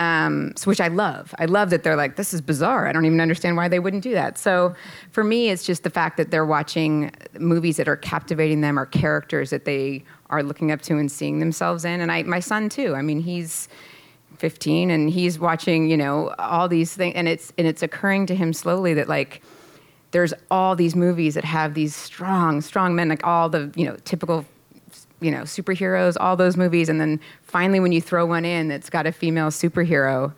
um, 0.00 0.52
so 0.56 0.68
which 0.70 0.80
I 0.80 0.88
love. 0.88 1.34
I 1.38 1.44
love 1.44 1.68
that 1.70 1.82
they're 1.82 1.94
like, 1.94 2.16
this 2.16 2.32
is 2.32 2.40
bizarre. 2.40 2.86
I 2.86 2.92
don't 2.92 3.04
even 3.04 3.20
understand 3.20 3.56
why 3.56 3.68
they 3.68 3.78
wouldn't 3.78 4.02
do 4.02 4.12
that. 4.12 4.38
So 4.38 4.74
for 5.10 5.22
me, 5.22 5.50
it's 5.50 5.62
just 5.62 5.82
the 5.82 5.90
fact 5.90 6.16
that 6.16 6.30
they're 6.30 6.46
watching 6.46 7.12
movies 7.38 7.76
that 7.76 7.86
are 7.86 7.96
captivating 7.96 8.62
them 8.62 8.78
or 8.78 8.86
characters 8.86 9.50
that 9.50 9.66
they 9.66 10.02
are 10.30 10.42
looking 10.42 10.72
up 10.72 10.80
to 10.82 10.96
and 10.96 11.12
seeing 11.12 11.38
themselves 11.38 11.84
in. 11.84 12.00
And 12.00 12.10
I, 12.10 12.22
my 12.22 12.40
son 12.40 12.70
too. 12.70 12.94
I 12.94 13.02
mean, 13.02 13.20
he's 13.20 13.68
15 14.38 14.90
and 14.90 15.10
he's 15.10 15.38
watching, 15.38 15.90
you 15.90 15.98
know, 15.98 16.34
all 16.38 16.66
these 16.66 16.94
things, 16.94 17.14
and 17.14 17.28
it's 17.28 17.52
and 17.58 17.66
it's 17.66 17.82
occurring 17.82 18.24
to 18.26 18.34
him 18.34 18.54
slowly 18.54 18.94
that 18.94 19.06
like 19.06 19.42
there's 20.12 20.32
all 20.50 20.74
these 20.74 20.96
movies 20.96 21.34
that 21.34 21.44
have 21.44 21.74
these 21.74 21.94
strong, 21.94 22.62
strong 22.62 22.94
men, 22.94 23.10
like 23.10 23.26
all 23.26 23.50
the 23.50 23.70
you 23.76 23.84
know 23.84 23.96
typical, 24.06 24.46
you 25.20 25.30
know 25.30 25.42
superheroes, 25.42 26.16
all 26.18 26.36
those 26.36 26.56
movies, 26.56 26.88
and 26.88 27.00
then 27.00 27.20
finally 27.42 27.80
when 27.80 27.92
you 27.92 28.00
throw 28.00 28.26
one 28.26 28.44
in 28.44 28.68
that's 28.68 28.90
got 28.90 29.06
a 29.06 29.12
female 29.12 29.48
superhero, 29.48 30.32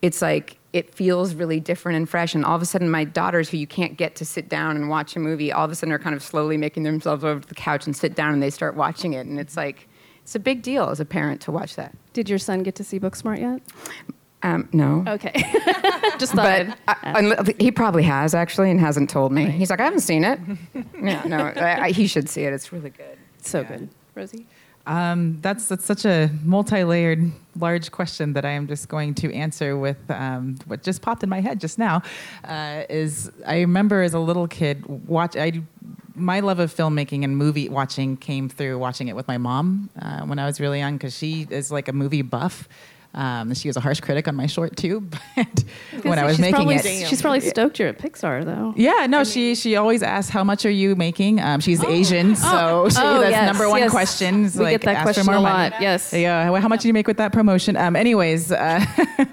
it's 0.00 0.22
like 0.22 0.58
it 0.72 0.94
feels 0.94 1.34
really 1.34 1.60
different 1.60 1.96
and 1.96 2.08
fresh. 2.08 2.34
And 2.34 2.44
all 2.44 2.56
of 2.56 2.62
a 2.62 2.66
sudden, 2.66 2.90
my 2.90 3.04
daughters, 3.04 3.50
who 3.50 3.56
you 3.58 3.66
can't 3.66 3.96
get 3.96 4.16
to 4.16 4.24
sit 4.24 4.48
down 4.48 4.76
and 4.76 4.88
watch 4.88 5.16
a 5.16 5.18
movie, 5.18 5.52
all 5.52 5.64
of 5.64 5.70
a 5.70 5.74
sudden 5.74 5.92
are 5.92 5.98
kind 5.98 6.16
of 6.16 6.22
slowly 6.22 6.56
making 6.56 6.82
themselves 6.82 7.24
over 7.24 7.40
to 7.40 7.48
the 7.48 7.54
couch 7.54 7.86
and 7.86 7.94
sit 7.96 8.14
down 8.14 8.32
and 8.32 8.42
they 8.42 8.50
start 8.50 8.74
watching 8.74 9.12
it, 9.12 9.26
and 9.26 9.38
it's 9.38 9.56
like 9.56 9.88
it's 10.22 10.34
a 10.34 10.40
big 10.40 10.62
deal 10.62 10.88
as 10.88 11.00
a 11.00 11.04
parent 11.04 11.40
to 11.42 11.52
watch 11.52 11.76
that. 11.76 11.94
Did 12.12 12.28
your 12.28 12.38
son 12.38 12.62
get 12.62 12.74
to 12.76 12.84
see 12.84 13.00
Booksmart 13.00 13.40
yet? 13.40 13.62
Um, 14.42 14.68
no. 14.72 15.04
Okay. 15.06 15.32
Just 16.18 16.32
thought. 16.32 16.66
but 16.66 16.78
I, 16.88 17.54
he 17.58 17.70
probably 17.70 18.02
has 18.02 18.34
actually 18.34 18.70
and 18.70 18.80
hasn't 18.80 19.08
told 19.08 19.32
me. 19.32 19.46
He's 19.50 19.70
like, 19.70 19.80
I 19.80 19.84
haven't 19.84 20.00
seen 20.00 20.24
it. 20.24 20.40
no, 20.94 21.22
no, 21.24 21.36
I, 21.38 21.84
I, 21.84 21.90
he 21.90 22.06
should 22.06 22.28
see 22.28 22.42
it. 22.42 22.52
It's 22.52 22.72
really 22.72 22.90
good. 22.90 23.18
so 23.40 23.62
good. 23.64 23.88
Rosie? 24.14 24.46
Um, 24.86 25.38
that's 25.40 25.68
that's 25.68 25.84
such 25.84 26.04
a 26.04 26.28
multi-layered, 26.42 27.30
large 27.56 27.92
question 27.92 28.32
that 28.32 28.44
I 28.44 28.50
am 28.50 28.66
just 28.66 28.88
going 28.88 29.14
to 29.14 29.32
answer 29.32 29.76
with 29.76 29.98
um, 30.10 30.58
what 30.66 30.82
just 30.82 31.02
popped 31.02 31.22
in 31.22 31.28
my 31.28 31.40
head 31.40 31.60
just 31.60 31.78
now. 31.78 32.02
Uh, 32.44 32.82
is 32.90 33.30
I 33.46 33.60
remember 33.60 34.02
as 34.02 34.14
a 34.14 34.18
little 34.18 34.48
kid 34.48 34.86
watch 35.06 35.36
I. 35.36 35.62
My 36.14 36.40
love 36.40 36.58
of 36.58 36.74
filmmaking 36.74 37.24
and 37.24 37.38
movie 37.38 37.70
watching 37.70 38.18
came 38.18 38.50
through 38.50 38.76
watching 38.76 39.08
it 39.08 39.16
with 39.16 39.26
my 39.26 39.38
mom 39.38 39.88
uh, 39.98 40.20
when 40.20 40.38
I 40.38 40.44
was 40.44 40.60
really 40.60 40.78
young 40.78 40.98
because 40.98 41.16
she 41.16 41.46
is 41.48 41.72
like 41.72 41.88
a 41.88 41.92
movie 41.94 42.20
buff. 42.20 42.68
Um, 43.14 43.52
she 43.54 43.68
was 43.68 43.76
a 43.76 43.80
harsh 43.80 44.00
critic 44.00 44.26
on 44.26 44.34
my 44.36 44.46
short 44.46 44.76
too, 44.76 45.00
but 45.36 45.64
when 46.02 46.18
I 46.18 46.24
was 46.24 46.38
making 46.38 46.54
probably, 46.54 46.76
it, 46.76 47.08
She's 47.08 47.20
probably 47.20 47.40
stoked 47.40 47.78
you're 47.78 47.88
at 47.88 47.98
Pixar, 47.98 48.44
though. 48.44 48.72
yeah, 48.76 49.06
no, 49.06 49.22
she 49.24 49.54
she 49.54 49.76
always 49.76 50.02
asks 50.02 50.30
how 50.30 50.42
much 50.44 50.64
are 50.64 50.70
you 50.70 50.96
making. 50.96 51.40
Um, 51.40 51.60
she's 51.60 51.84
Asian, 51.84 52.36
so 52.36 52.88
she, 52.88 52.96
Oh, 52.98 53.20
that's 53.20 53.30
yes, 53.32 53.46
number 53.46 53.68
one 53.68 53.80
yes. 53.80 53.90
question. 53.90 54.42
We 54.44 54.48
like, 54.48 54.70
get 54.72 54.82
that 54.82 54.96
ask 54.96 55.02
question 55.04 55.24
for 55.24 55.32
more 55.32 55.40
a 55.40 55.42
money. 55.42 55.70
lot, 55.70 55.82
yes. 55.82 56.12
Yeah. 56.12 56.58
How 56.58 56.68
much 56.68 56.80
do 56.82 56.88
you 56.88 56.94
make 56.94 57.06
with 57.06 57.18
that 57.18 57.32
promotion? 57.32 57.76
Um, 57.76 57.96
anyways. 57.96 58.50
Uh, 58.50 58.84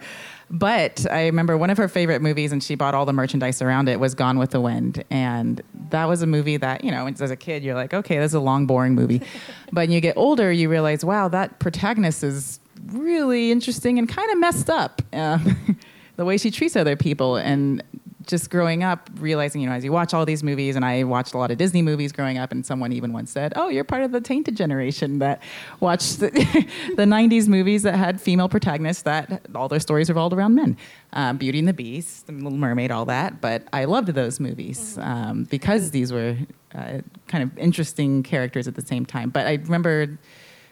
But 0.51 1.05
I 1.11 1.25
remember 1.27 1.57
one 1.57 1.69
of 1.69 1.77
her 1.77 1.87
favorite 1.87 2.21
movies, 2.23 2.51
and 2.51 2.63
she 2.63 2.73
bought 2.73 2.95
all 2.95 3.05
the 3.05 3.13
merchandise 3.13 3.61
around 3.61 3.87
it, 3.87 3.99
was 3.99 4.15
Gone 4.15 4.39
with 4.39 4.49
the 4.49 4.59
Wind. 4.59 5.03
And 5.11 5.61
that 5.91 6.05
was 6.05 6.23
a 6.23 6.27
movie 6.27 6.57
that, 6.57 6.83
you 6.83 6.89
know, 6.89 7.05
as 7.07 7.21
a 7.29 7.35
kid, 7.35 7.63
you're 7.63 7.75
like, 7.75 7.93
okay, 7.93 8.17
this 8.17 8.31
is 8.31 8.35
a 8.35 8.39
long, 8.39 8.65
boring 8.65 8.95
movie. 8.95 9.19
but 9.71 9.81
when 9.81 9.91
you 9.91 10.01
get 10.01 10.17
older, 10.17 10.51
you 10.51 10.67
realize, 10.69 11.05
wow, 11.05 11.27
that 11.27 11.59
protagonist 11.59 12.23
is 12.23 12.59
really 12.87 13.51
interesting 13.51 13.99
and 13.99 14.07
kind 14.07 14.31
of 14.31 14.39
messed 14.39 14.69
up. 14.69 15.01
Um, 15.13 15.77
the 16.15 16.25
way 16.25 16.37
she 16.37 16.51
treats 16.51 16.75
other 16.75 16.97
people. 16.97 17.37
And 17.37 17.81
just 18.29 18.49
growing 18.49 18.83
up, 18.83 19.09
realizing, 19.15 19.61
you 19.61 19.67
know, 19.67 19.73
as 19.73 19.83
you 19.83 19.91
watch 19.91 20.13
all 20.13 20.25
these 20.25 20.43
movies, 20.43 20.75
and 20.75 20.85
I 20.85 21.03
watched 21.03 21.33
a 21.33 21.37
lot 21.37 21.49
of 21.49 21.57
Disney 21.57 21.81
movies 21.81 22.11
growing 22.11 22.37
up, 22.37 22.51
and 22.51 22.63
someone 22.65 22.93
even 22.93 23.11
once 23.11 23.31
said, 23.31 23.53
"Oh, 23.55 23.69
you're 23.69 23.83
part 23.83 24.03
of 24.03 24.11
the 24.11 24.21
tainted 24.21 24.55
generation 24.55 25.19
that 25.19 25.41
watched 25.79 26.19
the, 26.19 26.29
the 26.95 27.05
'90s 27.05 27.47
movies 27.47 27.83
that 27.83 27.95
had 27.95 28.21
female 28.21 28.47
protagonists 28.47 29.03
that 29.03 29.41
all 29.55 29.67
their 29.67 29.79
stories 29.79 30.09
revolved 30.09 30.33
around 30.33 30.55
men, 30.55 30.77
um, 31.13 31.37
Beauty 31.37 31.59
and 31.59 31.67
the 31.67 31.73
Beast, 31.73 32.27
The 32.27 32.33
Little 32.33 32.57
Mermaid, 32.57 32.91
all 32.91 33.05
that." 33.05 33.41
But 33.41 33.63
I 33.73 33.85
loved 33.85 34.09
those 34.09 34.39
movies 34.39 34.97
um, 35.01 35.45
because 35.45 35.91
these 35.91 36.13
were 36.13 36.37
uh, 36.75 36.99
kind 37.27 37.43
of 37.43 37.57
interesting 37.57 38.21
characters 38.21 38.67
at 38.67 38.75
the 38.75 38.85
same 38.85 39.05
time. 39.05 39.31
But 39.31 39.47
I 39.47 39.53
remember. 39.53 40.19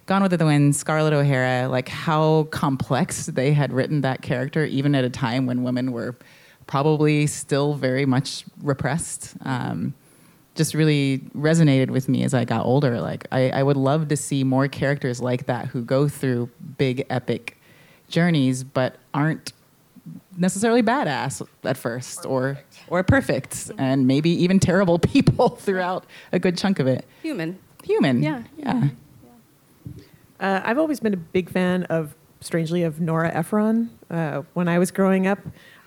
Gone 0.07 0.23
with 0.23 0.31
the 0.31 0.45
Wind, 0.45 0.73
Scarlett 0.73 1.11
O'Hara, 1.11 1.67
like 1.67 1.89
how 1.89 2.43
complex 2.43 3.25
they 3.25 3.51
had 3.51 3.73
written 3.73 4.01
that 4.01 4.21
character, 4.21 4.63
even 4.63 4.95
at 4.95 5.03
a 5.03 5.09
time 5.09 5.45
when 5.45 5.63
women 5.63 5.91
were 5.91 6.15
probably 6.65 7.27
still 7.27 7.73
very 7.73 8.05
much 8.05 8.45
repressed. 8.61 9.35
Um, 9.43 9.93
just 10.55 10.73
really 10.73 11.19
resonated 11.35 11.89
with 11.89 12.07
me 12.07 12.23
as 12.23 12.33
I 12.33 12.45
got 12.45 12.65
older. 12.65 13.01
Like 13.01 13.27
I, 13.33 13.49
I, 13.49 13.63
would 13.63 13.75
love 13.75 14.07
to 14.07 14.15
see 14.15 14.45
more 14.45 14.69
characters 14.69 15.21
like 15.21 15.45
that 15.45 15.67
who 15.67 15.83
go 15.83 16.07
through 16.07 16.49
big 16.77 17.05
epic 17.09 17.59
journeys, 18.09 18.63
but 18.63 18.95
aren't 19.13 19.51
necessarily 20.37 20.81
badass 20.81 21.45
at 21.65 21.77
first 21.77 22.25
or 22.25 22.57
or 22.87 23.03
perfect, 23.03 23.71
and 23.77 24.07
maybe 24.07 24.29
even 24.29 24.59
terrible 24.59 24.99
people 25.13 25.49
throughout 25.49 26.05
a 26.31 26.39
good 26.39 26.57
chunk 26.57 26.79
of 26.79 26.87
it. 26.87 27.05
Human. 27.21 27.59
Human. 27.83 28.23
Yeah. 28.23 28.43
Yeah. 28.57 28.89
Uh, 30.39 30.61
I've 30.63 30.77
always 30.77 30.99
been 30.99 31.13
a 31.13 31.17
big 31.17 31.49
fan 31.49 31.83
of, 31.83 32.15
strangely, 32.41 32.83
of 32.83 32.99
Nora 33.01 33.33
Ephron. 33.33 33.89
Uh, 34.09 34.43
when 34.53 34.67
I 34.67 34.79
was 34.79 34.91
growing 34.91 35.27
up, 35.27 35.39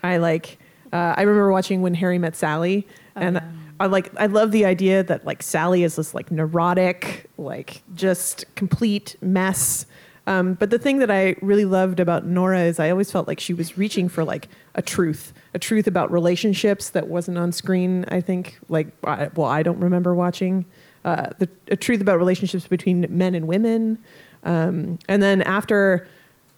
I 0.03 0.17
like, 0.17 0.59
uh, 0.93 1.15
I 1.17 1.23
remember 1.23 1.53
watching 1.53 1.83
When 1.83 1.95
Harry 1.95 2.19
Met 2.19 2.37
Sally, 2.37 2.87
Oh, 3.17 3.21
and 3.21 3.43
I 3.79 3.87
like, 3.87 4.11
I 4.17 4.27
love 4.27 4.53
the 4.53 4.65
idea 4.65 5.03
that 5.03 5.25
like 5.25 5.43
Sally 5.43 5.83
is 5.85 5.97
this 5.97 6.15
like 6.15 6.31
neurotic, 6.31 7.29
like 7.39 7.83
just 7.95 8.45
complete 8.55 9.17
mess. 9.21 9.87
Um, 10.27 10.55
but 10.55 10.71
the 10.71 10.79
thing 10.79 10.99
that 10.99 11.11
I 11.11 11.35
really 11.43 11.65
loved 11.65 11.99
about 11.99 12.27
Nora 12.27 12.61
is 12.61 12.79
I 12.79 12.91
always 12.91 13.11
felt 13.11 13.27
like 13.27 13.41
she 13.41 13.55
was 13.55 13.77
reaching 13.77 14.09
for 14.09 14.23
like 14.23 14.49
a 14.75 14.83
truth, 14.83 15.33
a 15.55 15.59
truth 15.59 15.87
about 15.87 16.13
relationships 16.13 16.91
that 16.91 17.09
wasn't 17.09 17.39
on 17.39 17.53
screen. 17.53 18.05
I 18.09 18.21
think, 18.21 18.59
like, 18.69 18.89
I, 19.03 19.29
well, 19.35 19.49
I 19.49 19.63
don't 19.63 19.81
remember 19.81 20.15
watching 20.15 20.67
uh, 21.05 21.31
the 21.39 21.49
a 21.69 21.77
truth 21.77 22.01
about 22.01 22.19
relationships 22.19 22.69
between 22.69 23.07
men 23.09 23.35
and 23.35 23.49
women. 23.49 23.99
Um, 24.45 24.99
and 25.09 25.23
then 25.23 25.43
after 25.43 26.07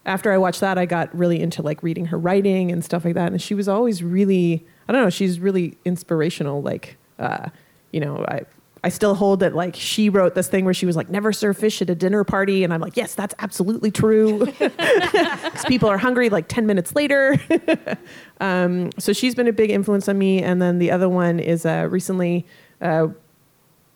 after 0.05 0.31
I 0.31 0.37
watched 0.37 0.59
that, 0.59 0.77
I 0.77 0.85
got 0.85 1.15
really 1.15 1.39
into 1.39 1.61
like 1.61 1.81
reading 1.81 2.07
her 2.07 2.17
writing 2.17 2.71
and 2.71 2.83
stuff 2.83 3.05
like 3.05 3.15
that. 3.15 3.31
And 3.31 3.41
she 3.41 3.53
was 3.53 3.69
always 3.69 4.03
really, 4.03 4.65
I 4.87 4.91
don't 4.91 5.01
know, 5.01 5.09
she's 5.09 5.39
really 5.39 5.77
inspirational. 5.85 6.61
Like, 6.61 6.97
uh, 7.19 7.49
you 7.91 7.99
know, 7.99 8.25
I 8.27 8.41
I 8.85 8.89
still 8.89 9.15
hold 9.15 9.39
that 9.39 9.55
like 9.55 9.75
she 9.77 10.09
wrote 10.09 10.35
this 10.35 10.49
thing 10.49 10.65
where 10.65 10.73
she 10.73 10.85
was 10.85 10.97
like, 10.97 11.09
never 11.09 11.31
serve 11.31 11.57
fish 11.57 11.81
at 11.81 11.89
a 11.89 11.95
dinner 11.95 12.25
party, 12.25 12.65
and 12.65 12.73
I'm 12.73 12.81
like, 12.81 12.97
yes, 12.97 13.15
that's 13.15 13.33
absolutely 13.39 13.91
true. 13.91 14.47
Because 14.59 15.65
people 15.65 15.87
are 15.87 15.99
hungry 15.99 16.29
like 16.29 16.47
ten 16.47 16.65
minutes 16.65 16.95
later. 16.95 17.39
um, 18.41 18.89
so 18.97 19.13
she's 19.13 19.35
been 19.35 19.47
a 19.47 19.53
big 19.53 19.69
influence 19.69 20.09
on 20.09 20.17
me. 20.17 20.41
And 20.41 20.61
then 20.61 20.79
the 20.79 20.89
other 20.89 21.07
one 21.07 21.39
is 21.39 21.65
uh, 21.65 21.87
recently. 21.89 22.45
Uh, 22.81 23.09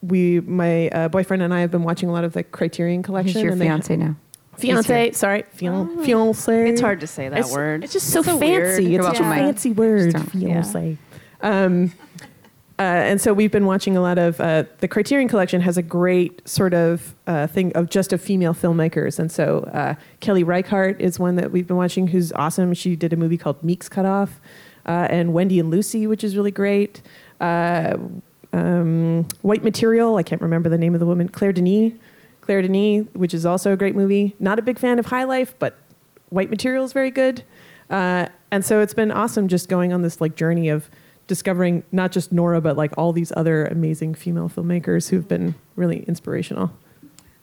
we, 0.01 0.39
my 0.41 0.89
uh, 0.89 1.07
boyfriend 1.09 1.41
and 1.43 1.53
I 1.53 1.61
have 1.61 1.71
been 1.71 1.83
watching 1.83 2.09
a 2.09 2.11
lot 2.11 2.23
of 2.23 2.33
the 2.33 2.43
Criterion 2.43 3.03
Collection. 3.03 3.33
Who's 3.33 3.41
your 3.43 3.51
and 3.53 3.61
they- 3.61 3.65
fiance 3.65 3.95
now? 3.95 4.15
Fiance, 4.57 5.11
sorry, 5.11 5.43
fian- 5.51 6.03
fiance. 6.03 6.69
It's 6.71 6.81
hard 6.81 6.99
to 7.01 7.07
say 7.07 7.29
that 7.29 7.37
It's- 7.39 7.53
word. 7.53 7.83
It's 7.83 7.93
just 7.93 8.07
so 8.09 8.19
It's 8.21 8.27
so 8.29 8.37
weird. 8.37 8.67
fancy. 8.75 8.85
You're 8.91 9.01
It's 9.01 9.07
such 9.09 9.19
a 9.19 9.23
welcome, 9.23 9.39
fancy 9.45 9.71
word, 9.71 10.11
Just 10.13 10.31
don't- 10.31 10.41
fiance. 10.41 10.97
Um, 11.41 11.91
uh, 12.79 12.81
and 12.81 13.21
so 13.21 13.33
we've 13.33 13.51
been 13.51 13.67
watching 13.67 13.95
a 13.95 14.01
lot 14.01 14.17
of 14.17 14.41
uh, 14.41 14.63
the 14.79 14.87
Criterion 14.87 15.27
Collection 15.27 15.61
has 15.61 15.77
a 15.77 15.83
great 15.83 16.47
sort 16.47 16.73
of 16.73 17.13
uh, 17.27 17.45
thing 17.45 17.71
of 17.73 17.89
just 17.91 18.11
of 18.13 18.19
female 18.21 18.55
filmmakers, 18.55 19.19
and 19.19 19.31
so 19.31 19.59
uh, 19.73 19.93
Kelly 20.21 20.43
Reichardt 20.43 20.99
is 21.01 21.19
one 21.19 21.35
that 21.35 21.51
we've 21.51 21.67
been 21.67 21.77
watching, 21.77 22.07
who's 22.07 22.31
awesome. 22.33 22.73
She 22.73 22.95
did 22.95 23.13
a 23.13 23.15
movie 23.15 23.37
called 23.37 23.63
Meek's 23.63 23.87
Cutoff, 23.89 24.39
uh, 24.87 25.07
and 25.11 25.33
Wendy 25.33 25.59
and 25.59 25.69
Lucy, 25.69 26.07
which 26.07 26.23
is 26.23 26.35
really 26.35 26.49
great. 26.51 27.03
Um, 28.57 29.27
White 29.41 29.63
Material, 29.63 30.15
I 30.15 30.23
can't 30.23 30.41
remember 30.41 30.69
the 30.69 30.77
name 30.77 30.93
of 30.93 30.99
the 30.99 31.05
woman, 31.05 31.29
Claire 31.29 31.53
Denis. 31.53 31.93
Claire 32.41 32.61
Denis, 32.61 33.07
which 33.13 33.33
is 33.33 33.45
also 33.45 33.73
a 33.73 33.77
great 33.77 33.95
movie. 33.95 34.35
Not 34.39 34.57
a 34.57 34.61
big 34.61 34.79
fan 34.79 34.99
of 34.99 35.05
High 35.07 35.25
Life, 35.25 35.53
but 35.59 35.77
White 36.29 36.49
Material 36.49 36.83
is 36.83 36.93
very 36.93 37.11
good. 37.11 37.43
Uh, 37.89 38.27
and 38.51 38.65
so 38.65 38.79
it's 38.81 38.93
been 38.93 39.11
awesome 39.11 39.47
just 39.47 39.69
going 39.69 39.93
on 39.93 40.01
this 40.01 40.19
like 40.19 40.35
journey 40.35 40.69
of 40.69 40.89
discovering 41.27 41.83
not 41.91 42.11
just 42.11 42.31
Nora, 42.31 42.61
but 42.61 42.77
like 42.77 42.93
all 42.97 43.11
these 43.11 43.31
other 43.35 43.65
amazing 43.65 44.15
female 44.15 44.49
filmmakers 44.49 45.09
who've 45.09 45.27
been 45.27 45.55
really 45.75 46.03
inspirational. 46.03 46.71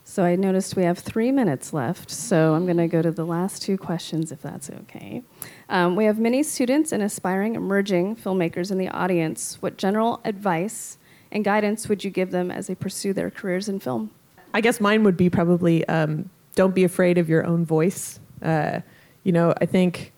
So 0.07 0.22
I 0.22 0.37
noticed 0.37 0.77
we 0.77 0.83
have 0.83 0.98
three 0.98 1.33
minutes 1.33 1.72
left, 1.72 2.11
so 2.11 2.55
I'm 2.55 2.66
going 2.66 2.77
to 2.77 2.88
go 2.88 3.00
to 3.00 3.11
the 3.11 3.24
last 3.24 3.62
two 3.62 3.79
questions, 3.79 4.33
if 4.33 4.42
that's 4.42 4.68
okay. 4.68 5.22
Um, 5.70 5.96
we 5.96 6.05
have 6.05 6.18
many 6.18 6.42
students 6.42 6.92
and 6.92 7.03
aspiring 7.03 7.55
emerging 7.55 8.16
filmmakers 8.16 8.70
in 8.70 8.77
the 8.77 8.88
audience. 8.88 9.57
What 9.61 9.79
general 9.79 10.20
advice 10.24 10.98
and 11.35 11.44
guidance 11.44 11.88
would 11.88 12.05
you 12.05 12.11
give 12.11 12.31
them 12.31 12.51
as 12.51 12.68
they 12.68 12.75
pursue 12.75 13.12
their 13.12 13.31
careers 13.31 13.68
in 13.68 13.81
film? 13.81 14.11
I 14.55 14.61
guess 14.61 14.81
mine 14.81 15.03
would 15.03 15.16
be 15.16 15.29
probably 15.29 15.87
um, 15.88 16.31
don't 16.55 16.75
be 16.75 16.85
afraid 16.85 17.18
of 17.18 17.29
your 17.29 17.44
own 17.44 17.66
voice. 17.66 18.20
Uh, 18.40 18.81
you 19.25 19.33
know, 19.33 19.53
I 19.61 19.66
think 19.66 20.12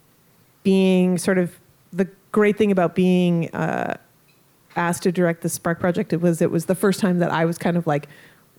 being 0.63 1.17
sort 1.17 1.39
of 1.39 1.59
the 1.93 2.07
great 2.33 2.59
thing 2.59 2.71
about 2.71 2.95
being 2.95 3.49
uh, 3.55 3.97
asked 4.77 5.05
to 5.05 5.13
direct 5.13 5.41
the 5.41 5.49
Spark 5.49 5.81
Project 5.81 6.13
it 6.13 6.21
was 6.21 6.43
it 6.43 6.51
was 6.51 6.67
the 6.67 6.75
first 6.75 7.01
time 7.01 7.19
that 7.21 7.31
I 7.31 7.47
was 7.47 7.57
kind 7.57 7.79
of 7.79 7.87
like, 7.87 8.09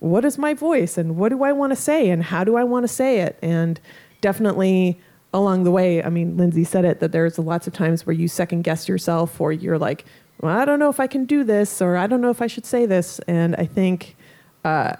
what 0.00 0.24
is 0.24 0.36
my 0.36 0.52
voice 0.52 0.98
and 0.98 1.16
what 1.16 1.28
do 1.28 1.44
I 1.44 1.52
want 1.52 1.70
to 1.70 1.76
say 1.76 2.10
and 2.10 2.24
how 2.24 2.42
do 2.42 2.56
I 2.56 2.64
want 2.64 2.84
to 2.84 2.88
say 2.88 3.20
it? 3.20 3.38
And 3.40 3.80
definitely 4.20 5.00
along 5.32 5.62
the 5.62 5.70
way, 5.70 6.02
I 6.02 6.08
mean, 6.08 6.36
Lindsey 6.36 6.64
said 6.64 6.84
it 6.84 7.00
that 7.00 7.12
there's 7.12 7.38
lots 7.38 7.66
of 7.68 7.72
times 7.72 8.04
where 8.06 8.14
you 8.14 8.26
second 8.26 8.62
guess 8.62 8.88
yourself 8.88 9.40
or 9.40 9.52
you're 9.52 9.78
like, 9.78 10.04
well, 10.40 10.56
I 10.56 10.64
don't 10.64 10.78
know 10.78 10.88
if 10.88 11.00
I 11.00 11.06
can 11.06 11.24
do 11.24 11.44
this 11.44 11.82
or 11.82 11.96
I 11.96 12.06
don't 12.06 12.20
know 12.20 12.30
if 12.30 12.42
I 12.42 12.46
should 12.46 12.66
say 12.66 12.86
this. 12.86 13.18
And 13.20 13.54
I 13.56 13.64
think. 13.64 14.16
Uh, 14.64 14.94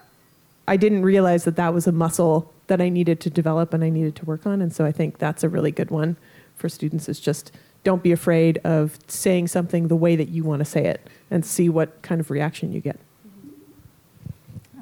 I 0.68 0.77
didn't 0.77 1.03
realize 1.03 1.44
that 1.44 1.57
that 1.57 1.72
was 1.72 1.87
a 1.87 1.92
muscle 1.92 2.53
that 2.66 2.79
I 2.79 2.90
needed 2.90 3.20
to 3.20 3.31
develop 3.31 3.72
and 3.72 3.83
I 3.83 3.88
needed 3.88 4.14
to 4.16 4.27
work 4.27 4.46
on. 4.46 4.61
And 4.61 4.70
so 4.70 4.85
I 4.85 4.92
think 4.92 5.16
that's 5.16 5.42
a 5.42 5.48
really 5.48 5.70
good 5.70 5.90
one 5.90 6.16
for 6.57 6.68
students 6.68 7.09
is 7.09 7.18
just 7.18 7.53
don't 7.85 8.03
be 8.03 8.12
afraid 8.12 8.59
of 8.64 8.98
saying 9.07 9.48
something 9.48 9.88
the 9.88 9.96
way 9.96 10.14
that 10.14 10.29
you 10.29 10.44
want 10.44 10.59
to 10.61 10.66
say 10.66 10.85
it 10.85 11.09
and 11.31 11.44
see 11.44 11.70
what 11.70 12.03
kind 12.03 12.20
of 12.20 12.31
reaction 12.31 12.70
you 12.70 12.81
get. 12.81 13.01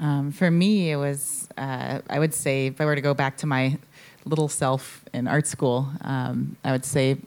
Um, 0.00 0.32
for 0.32 0.50
me, 0.50 0.90
it 0.90 0.96
was, 0.96 1.48
uh, 1.56 2.00
I 2.10 2.18
would 2.18 2.34
say, 2.34 2.66
if 2.66 2.80
I 2.80 2.84
were 2.84 2.96
to 2.96 3.00
go 3.00 3.14
back 3.14 3.36
to 3.38 3.46
my 3.46 3.78
little 4.24 4.48
self 4.48 5.04
in 5.14 5.28
art 5.28 5.46
school, 5.46 5.88
um, 6.00 6.56
I 6.64 6.72
would 6.72 6.84
say 6.84 7.18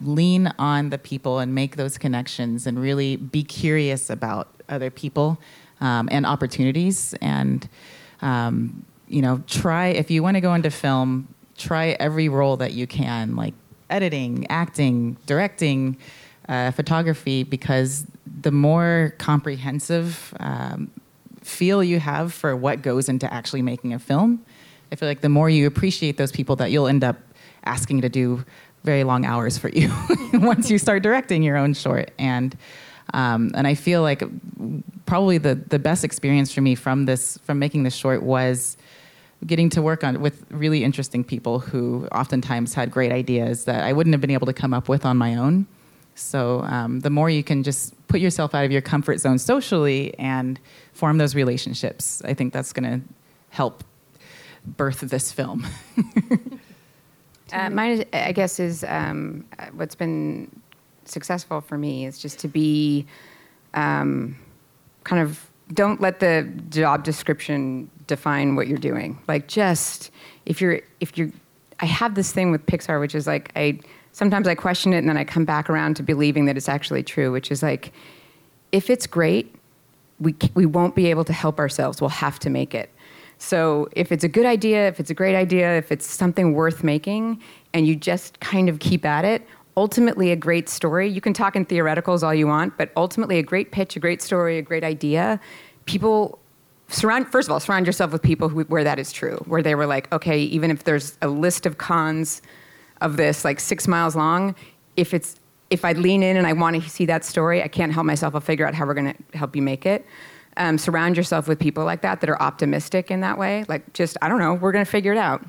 lean 0.00 0.52
on 0.58 0.90
the 0.90 0.98
people 0.98 1.38
and 1.38 1.54
make 1.54 1.76
those 1.76 1.98
connections 1.98 2.66
and 2.66 2.80
really 2.80 3.16
be 3.16 3.42
curious 3.42 4.10
about 4.10 4.48
other 4.68 4.90
people 4.90 5.38
um, 5.80 6.08
and 6.10 6.26
opportunities. 6.26 7.14
And, 7.20 7.68
um, 8.20 8.84
you 9.08 9.22
know, 9.22 9.42
try, 9.46 9.88
if 9.88 10.10
you 10.10 10.22
want 10.22 10.36
to 10.36 10.40
go 10.40 10.54
into 10.54 10.70
film, 10.70 11.28
try 11.56 11.96
every 12.00 12.28
role 12.28 12.56
that 12.58 12.72
you 12.72 12.86
can, 12.86 13.36
like 13.36 13.54
editing, 13.88 14.46
acting, 14.48 15.16
directing, 15.26 15.96
uh, 16.48 16.70
photography, 16.70 17.42
because 17.42 18.06
the 18.42 18.52
more 18.52 19.14
comprehensive 19.18 20.34
um, 20.40 20.90
feel 21.42 21.82
you 21.82 22.00
have 22.00 22.32
for 22.32 22.54
what 22.56 22.82
goes 22.82 23.08
into 23.08 23.32
actually 23.32 23.62
making 23.62 23.94
a 23.94 23.98
film, 23.98 24.44
I 24.92 24.96
feel 24.96 25.08
like 25.08 25.20
the 25.20 25.28
more 25.28 25.50
you 25.50 25.66
appreciate 25.66 26.16
those 26.16 26.32
people 26.32 26.56
that 26.56 26.70
you'll 26.70 26.86
end 26.86 27.02
up 27.02 27.16
asking 27.64 28.00
to 28.02 28.08
do 28.08 28.44
very 28.86 29.04
long 29.04 29.26
hours 29.26 29.58
for 29.58 29.68
you 29.68 29.92
once 30.32 30.70
you 30.70 30.78
start 30.78 31.02
directing 31.02 31.42
your 31.42 31.58
own 31.58 31.74
short. 31.74 32.12
And 32.18 32.56
um, 33.12 33.50
and 33.54 33.66
I 33.66 33.74
feel 33.74 34.00
like 34.00 34.22
probably 35.04 35.36
the 35.36 35.56
the 35.56 35.78
best 35.78 36.04
experience 36.04 36.54
for 36.54 36.62
me 36.62 36.74
from 36.74 37.04
this 37.04 37.38
from 37.44 37.58
making 37.58 37.82
this 37.82 37.94
short 37.94 38.22
was 38.22 38.78
getting 39.44 39.68
to 39.68 39.82
work 39.82 40.02
on 40.02 40.20
with 40.22 40.46
really 40.50 40.82
interesting 40.82 41.22
people 41.22 41.58
who 41.58 42.06
oftentimes 42.10 42.72
had 42.72 42.90
great 42.90 43.12
ideas 43.12 43.64
that 43.64 43.84
I 43.84 43.92
wouldn't 43.92 44.14
have 44.14 44.22
been 44.22 44.30
able 44.30 44.46
to 44.46 44.54
come 44.54 44.72
up 44.72 44.88
with 44.88 45.04
on 45.04 45.18
my 45.18 45.34
own. 45.34 45.66
So 46.14 46.62
um, 46.62 47.00
the 47.00 47.10
more 47.10 47.28
you 47.28 47.44
can 47.44 47.62
just 47.62 47.94
put 48.08 48.20
yourself 48.20 48.54
out 48.54 48.64
of 48.64 48.72
your 48.72 48.80
comfort 48.80 49.18
zone 49.18 49.38
socially 49.38 50.18
and 50.18 50.58
form 50.94 51.18
those 51.18 51.34
relationships, 51.34 52.22
I 52.24 52.32
think 52.32 52.54
that's 52.54 52.72
going 52.72 52.90
to 52.90 53.06
help 53.50 53.84
birth 54.66 55.00
this 55.00 55.30
film. 55.30 55.66
Uh, 57.52 57.70
mine, 57.70 57.92
is, 57.92 58.04
I 58.12 58.32
guess, 58.32 58.58
is 58.58 58.84
um, 58.84 59.44
what's 59.74 59.94
been 59.94 60.50
successful 61.04 61.60
for 61.60 61.78
me 61.78 62.06
is 62.06 62.18
just 62.18 62.38
to 62.40 62.48
be 62.48 63.06
um, 63.74 64.36
kind 65.04 65.22
of 65.22 65.48
don't 65.72 66.00
let 66.00 66.20
the 66.20 66.48
job 66.70 67.04
description 67.04 67.90
define 68.06 68.56
what 68.56 68.68
you're 68.68 68.78
doing. 68.78 69.18
Like, 69.28 69.48
just 69.48 70.10
if 70.44 70.60
you're 70.60 70.80
if 71.00 71.16
you're, 71.18 71.30
I 71.80 71.86
have 71.86 72.14
this 72.14 72.32
thing 72.32 72.50
with 72.50 72.64
Pixar, 72.66 73.00
which 73.00 73.14
is 73.14 73.26
like 73.26 73.52
I 73.56 73.80
sometimes 74.16 74.48
I 74.48 74.54
question 74.54 74.94
it 74.94 74.98
and 74.98 75.10
then 75.10 75.18
I 75.18 75.24
come 75.24 75.44
back 75.44 75.68
around 75.68 75.96
to 75.96 76.02
believing 76.02 76.46
that 76.46 76.56
it's 76.56 76.70
actually 76.70 77.02
true, 77.02 77.30
which 77.30 77.50
is 77.50 77.62
like, 77.62 77.92
if 78.72 78.88
it's 78.88 79.06
great, 79.06 79.54
we, 80.18 80.34
we 80.54 80.64
won't 80.64 80.94
be 80.94 81.10
able 81.10 81.24
to 81.24 81.34
help 81.34 81.58
ourselves. 81.58 82.00
We'll 82.00 82.08
have 82.08 82.38
to 82.38 82.48
make 82.48 82.74
it. 82.74 82.88
So 83.38 83.88
if 83.92 84.12
it's 84.12 84.24
a 84.24 84.28
good 84.28 84.46
idea, 84.46 84.88
if 84.88 84.98
it's 84.98 85.10
a 85.10 85.14
great 85.14 85.34
idea, 85.34 85.76
if 85.76 85.92
it's 85.92 86.06
something 86.06 86.54
worth 86.54 86.82
making, 86.82 87.40
and 87.74 87.86
you 87.86 87.94
just 87.94 88.40
kind 88.40 88.68
of 88.68 88.78
keep 88.78 89.04
at 89.04 89.24
it, 89.24 89.46
ultimately 89.76 90.32
a 90.32 90.36
great 90.36 90.68
story, 90.68 91.08
you 91.08 91.20
can 91.20 91.34
talk 91.34 91.54
in 91.54 91.66
theoreticals 91.66 92.22
all 92.22 92.34
you 92.34 92.46
want, 92.46 92.76
but 92.78 92.90
ultimately 92.96 93.38
a 93.38 93.42
great 93.42 93.72
pitch, 93.72 93.94
a 93.96 94.00
great 94.00 94.22
story, 94.22 94.56
a 94.56 94.62
great 94.62 94.84
idea, 94.84 95.38
people 95.84 96.38
surround 96.88 97.26
first 97.28 97.48
of 97.48 97.52
all 97.52 97.60
surround 97.60 97.86
yourself 97.86 98.12
with 98.12 98.22
people 98.22 98.48
who, 98.48 98.62
where 98.64 98.84
that 98.84 98.98
is 98.98 99.10
true 99.10 99.36
where 99.46 99.62
they 99.62 99.74
were 99.74 99.86
like 99.86 100.12
okay 100.12 100.40
even 100.40 100.70
if 100.70 100.84
there's 100.84 101.18
a 101.22 101.28
list 101.28 101.66
of 101.66 101.78
cons 101.78 102.42
of 103.00 103.16
this 103.16 103.44
like 103.44 103.58
six 103.58 103.88
miles 103.88 104.14
long 104.14 104.54
if 104.96 105.12
it's 105.12 105.36
if 105.70 105.84
i 105.84 105.92
lean 105.92 106.22
in 106.22 106.36
and 106.36 106.46
i 106.46 106.52
want 106.52 106.80
to 106.80 106.88
see 106.88 107.04
that 107.04 107.24
story 107.24 107.62
i 107.62 107.68
can't 107.68 107.92
help 107.92 108.06
myself 108.06 108.34
i'll 108.34 108.40
figure 108.40 108.66
out 108.66 108.74
how 108.74 108.86
we're 108.86 108.94
going 108.94 109.12
to 109.12 109.38
help 109.38 109.56
you 109.56 109.62
make 109.62 109.84
it 109.84 110.06
um, 110.56 110.78
surround 110.78 111.16
yourself 111.16 111.48
with 111.48 111.58
people 111.58 111.84
like 111.84 112.02
that 112.02 112.20
that 112.20 112.30
are 112.30 112.40
optimistic 112.40 113.10
in 113.10 113.20
that 113.20 113.38
way. 113.38 113.64
Like 113.68 113.92
just 113.92 114.16
i 114.22 114.28
don't 114.28 114.38
know 114.38 114.54
we're 114.54 114.72
going 114.72 114.84
to 114.84 114.90
figure 114.90 115.12
it 115.12 115.18
out. 115.18 115.44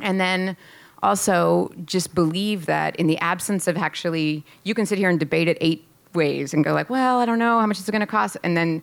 And 0.00 0.20
then 0.20 0.56
also 1.02 1.72
just 1.84 2.14
believe 2.14 2.66
that 2.66 2.94
in 2.96 3.06
the 3.06 3.18
absence 3.18 3.66
of 3.66 3.76
actually 3.76 4.44
you 4.64 4.74
can 4.74 4.86
sit 4.86 4.98
here 4.98 5.10
and 5.10 5.18
debate 5.18 5.48
it 5.48 5.58
eight 5.60 5.84
ways 6.14 6.52
and 6.52 6.62
go 6.62 6.74
like 6.74 6.90
well 6.90 7.20
i 7.20 7.26
don't 7.26 7.38
know 7.38 7.58
how 7.58 7.66
much 7.66 7.78
is 7.78 7.88
it 7.88 7.92
going 7.92 8.00
to 8.00 8.06
cost? 8.06 8.36
And 8.42 8.56
then 8.56 8.82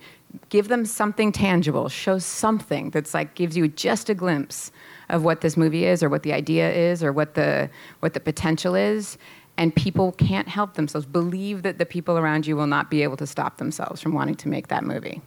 give 0.49 0.67
them 0.67 0.85
something 0.85 1.31
tangible. 1.31 1.89
Show 1.89 2.19
something 2.19 2.91
that's 2.91 3.13
like 3.13 3.35
gives 3.35 3.57
you 3.57 3.67
just 3.67 4.09
a 4.09 4.13
glimpse 4.13 4.71
of 5.09 5.23
what 5.23 5.41
this 5.41 5.57
movie 5.57 5.85
is 5.85 6.03
or 6.03 6.09
what 6.09 6.21
the 6.21 6.33
idea 6.33 6.71
is 6.71 7.03
or 7.03 7.11
what 7.11 7.33
the 7.33 7.69
what 7.99 8.13
the 8.13 8.19
potential 8.19 8.75
is. 8.75 9.17
And 9.57 9.75
people 9.75 10.13
can't 10.13 10.47
help 10.47 10.75
themselves. 10.75 11.05
Believe 11.05 11.63
that 11.63 11.79
the 11.79 11.85
people 11.85 12.17
around 12.17 12.47
you 12.47 12.55
will 12.55 12.67
not 12.67 12.89
be 12.89 13.03
able 13.03 13.17
to 13.17 13.27
stop 13.27 13.57
themselves 13.57 14.01
from 14.01 14.13
wanting 14.13 14.35
to 14.35 14.47
make 14.47 14.69
that 14.69 14.85
movie 14.85 15.21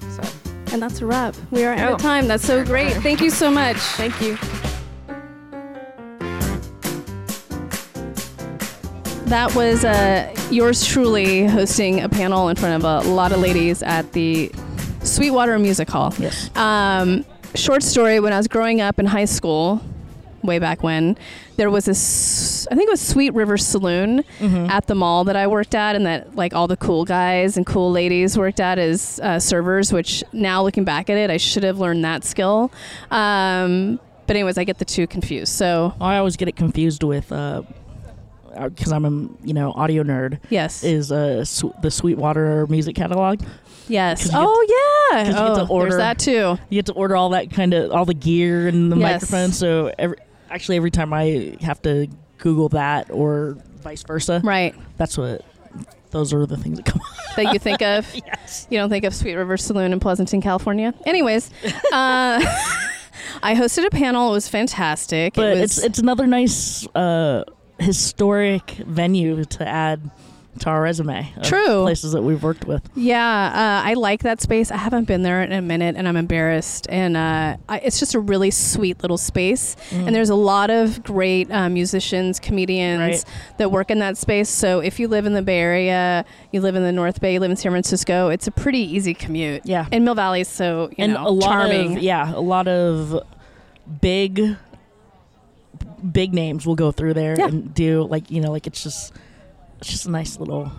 so 0.00 0.22
And 0.72 0.82
that's 0.82 1.00
a 1.00 1.06
wrap. 1.06 1.34
We 1.50 1.64
are 1.64 1.74
out 1.74 1.90
Oh. 1.92 1.94
of 1.96 2.00
time. 2.02 2.28
That's 2.28 2.44
so 2.44 2.64
great. 2.64 2.92
Thank 3.02 3.20
you 3.20 3.30
so 3.30 3.50
much. 3.50 3.76
Thank 3.76 4.20
you. 4.20 4.36
That 9.26 9.52
was 9.56 9.84
uh, 9.84 10.32
yours 10.50 10.86
truly 10.86 11.46
hosting 11.46 12.00
a 12.00 12.08
panel 12.08 12.48
in 12.48 12.54
front 12.56 12.84
of 12.84 13.06
a 13.06 13.08
lot 13.10 13.32
of 13.32 13.40
ladies 13.40 13.82
at 13.82 14.12
the 14.12 14.52
Sweetwater 15.02 15.58
Music 15.58 15.90
Hall. 15.90 16.14
Yes. 16.18 16.48
Um, 16.56 17.24
short 17.56 17.82
story 17.82 18.20
when 18.20 18.32
I 18.32 18.36
was 18.36 18.46
growing 18.46 18.80
up 18.80 19.00
in 19.00 19.06
high 19.06 19.24
school, 19.24 19.80
way 20.42 20.60
back 20.60 20.84
when, 20.84 21.18
there 21.56 21.70
was 21.70 21.84
this, 21.86 22.66
I 22.70 22.74
think 22.74 22.88
it 22.88 22.90
was 22.92 23.00
Sweet 23.00 23.32
River 23.34 23.56
Saloon 23.56 24.24
at 24.40 24.86
the 24.86 24.94
mall 24.94 25.24
that 25.24 25.36
I 25.36 25.46
worked 25.46 25.74
at, 25.74 25.96
and 25.96 26.04
that 26.06 26.36
like 26.36 26.54
all 26.54 26.66
the 26.66 26.76
cool 26.76 27.04
guys 27.04 27.56
and 27.56 27.64
cool 27.66 27.90
ladies 27.90 28.36
worked 28.38 28.60
at 28.60 28.78
as 28.78 29.18
uh, 29.22 29.38
servers, 29.38 29.92
which 29.92 30.22
now 30.32 30.62
looking 30.62 30.84
back 30.84 31.08
at 31.10 31.16
it, 31.16 31.30
I 31.30 31.36
should 31.38 31.62
have 31.64 31.78
learned 31.78 32.04
that 32.04 32.24
skill. 32.24 32.70
Um, 33.10 33.98
but, 34.26 34.36
anyways, 34.36 34.58
I 34.58 34.64
get 34.64 34.78
the 34.78 34.84
two 34.84 35.06
confused. 35.06 35.52
So, 35.52 35.94
I 36.00 36.16
always 36.18 36.36
get 36.36 36.48
it 36.48 36.56
confused 36.56 37.02
with 37.02 37.28
because 37.28 38.92
I'm 38.92 39.04
a 39.04 39.10
you 39.46 39.52
know 39.54 39.72
audio 39.72 40.02
nerd. 40.02 40.38
yes. 40.50 40.82
Is 40.82 41.12
uh 41.12 41.44
the 41.82 41.90
Sweetwater 41.90 42.66
music 42.68 42.96
catalog? 42.96 43.40
Yes. 43.88 44.22
'Cause 44.24 44.32
you 44.32 44.38
get 44.38 44.46
Oh 44.46 44.66
yeah. 45.12 45.26
you 45.28 45.32
get 45.32 45.40
Oh, 45.42 45.54
to 45.66 45.70
order- 45.72 45.90
there's 45.90 46.00
that 46.00 46.18
too. 46.18 46.58
You 46.70 46.78
get 46.78 46.86
to 46.86 46.92
order 46.94 47.14
all 47.16 47.28
that 47.30 47.50
kind 47.50 47.74
of 47.74 47.92
all 47.92 48.04
the 48.04 48.14
gear 48.14 48.66
and 48.66 48.90
the 48.90 48.96
Yes. 48.96 49.22
microphone. 49.22 49.52
So 49.52 49.92
every, 49.98 50.16
actually, 50.50 50.76
every 50.76 50.90
time 50.90 51.12
I 51.12 51.56
have 51.60 51.80
to 51.82 52.08
Google 52.38 52.68
that 52.70 53.10
or 53.10 53.56
vice 53.82 54.02
versa, 54.02 54.40
Right. 54.44 54.74
that's 54.96 55.16
what. 55.18 55.44
Those 56.12 56.32
are 56.32 56.46
the 56.46 56.56
things 56.56 56.78
that 56.78 56.86
come. 56.86 57.00
up. 57.02 57.36
That 57.36 57.52
you 57.52 57.58
think 57.58 57.82
of. 57.82 58.08
yes. 58.26 58.66
You 58.70 58.78
don't 58.78 58.88
think 58.88 59.04
of 59.04 59.14
Sweet 59.14 59.34
River 59.34 59.56
Saloon 59.56 59.92
in 59.92 60.00
Pleasanton, 60.00 60.40
California. 60.40 60.94
Anyways, 61.04 61.50
uh, 61.64 62.40
I 63.42 63.54
hosted 63.54 63.84
a 63.86 63.90
panel. 63.90 64.30
It 64.30 64.32
was 64.32 64.48
fantastic. 64.48 65.34
But 65.34 65.56
it 65.56 65.60
was, 65.60 65.78
it's 65.78 65.84
it's 65.84 65.98
another 65.98 66.26
nice 66.26 66.86
uh, 66.94 67.44
historic 67.78 68.70
venue 68.70 69.44
to 69.44 69.68
add 69.68 70.10
to 70.60 70.70
our 70.70 70.82
resume. 70.82 71.32
of 71.36 71.42
True. 71.44 71.82
places 71.82 72.12
that 72.12 72.22
we've 72.22 72.42
worked 72.42 72.64
with. 72.66 72.82
yeah. 72.94 73.82
Uh, 73.82 73.88
I 73.88 73.94
like 73.94 74.22
that 74.22 74.40
space. 74.40 74.70
I 74.70 74.76
haven't 74.76 75.04
been 75.04 75.22
there 75.22 75.42
in 75.42 75.52
a 75.52 75.62
minute, 75.62 75.96
and 75.96 76.06
I'm 76.08 76.16
embarrassed. 76.16 76.86
And 76.90 77.16
uh, 77.16 77.56
I, 77.68 77.78
it's 77.78 77.98
just 77.98 78.14
a 78.14 78.20
really 78.20 78.50
sweet 78.50 79.02
little 79.02 79.18
space. 79.18 79.76
Mm. 79.90 80.06
And 80.06 80.14
there's 80.16 80.30
a 80.30 80.34
lot 80.34 80.70
of 80.70 81.02
great 81.02 81.50
uh, 81.50 81.68
musicians, 81.68 82.40
comedians 82.40 83.00
Right. 83.00 83.24
that 83.58 83.70
work 83.70 83.90
in 83.90 83.98
that 84.00 84.16
space. 84.16 84.48
So 84.48 84.80
if 84.80 84.98
you 85.00 85.08
live 85.08 85.26
in 85.26 85.32
the 85.34 85.42
Bay 85.42 85.58
Area, 85.58 86.24
you 86.52 86.60
live 86.60 86.74
in 86.76 86.82
the 86.82 86.92
North 86.92 87.20
Bay, 87.20 87.34
you 87.34 87.40
live 87.40 87.50
in 87.50 87.56
San 87.56 87.72
Francisco, 87.72 88.28
it's 88.28 88.46
a 88.46 88.50
pretty 88.52 88.78
easy 88.80 89.14
commute. 89.14 89.62
Yeah. 89.64 89.86
And 89.92 90.04
Mill 90.04 90.14
Valley 90.14 90.40
is 90.42 90.48
so 90.48 90.88
you 90.90 91.04
and 91.04 91.12
know 91.14 91.26
a 91.26 91.30
lot 91.30 91.46
charming. 91.46 91.96
of 91.98 92.02
yeah, 92.02 92.34
a 92.34 92.40
lot 92.40 92.68
of 92.68 93.22
big 94.00 94.56
big 96.12 96.32
names 96.34 96.66
will 96.66 96.74
go 96.74 96.92
through 96.92 97.14
there 97.14 97.34
Yeah. 97.38 97.46
and 97.48 97.74
do 97.74 98.04
like 98.04 98.30
you 98.30 98.40
know 98.40 98.50
like 98.50 98.66
it's 98.66 98.82
just 98.82 99.12
it's 99.78 99.90
just 99.90 100.06
a 100.06 100.10
nice 100.10 100.38
little 100.38 100.70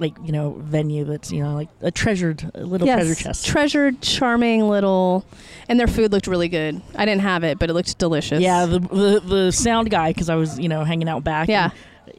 like 0.00 0.14
you 0.24 0.32
know 0.32 0.52
venue 0.58 1.04
that's 1.04 1.30
you 1.30 1.42
know 1.42 1.54
like 1.54 1.68
a 1.82 1.90
treasured 1.90 2.50
a 2.54 2.64
little 2.64 2.86
treasure 2.86 3.14
chest. 3.14 3.46
Treasured, 3.46 4.00
charming 4.00 4.68
little, 4.68 5.24
and 5.68 5.78
their 5.78 5.86
food 5.86 6.10
looked 6.12 6.26
really 6.26 6.48
good. 6.48 6.80
I 6.96 7.04
didn't 7.04 7.20
have 7.22 7.44
it, 7.44 7.58
but 7.58 7.70
it 7.70 7.74
looked 7.74 7.96
delicious. 7.98 8.40
yeah, 8.40 8.66
the, 8.66 8.80
the 8.80 9.22
the 9.24 9.52
sound 9.52 9.90
guy 9.90 10.10
because 10.12 10.30
I 10.30 10.36
was 10.36 10.58
you 10.58 10.68
know 10.68 10.84
hanging 10.84 11.08
out 11.08 11.22
back. 11.24 11.48
Yeah. 11.48 11.64
and, 11.64 11.72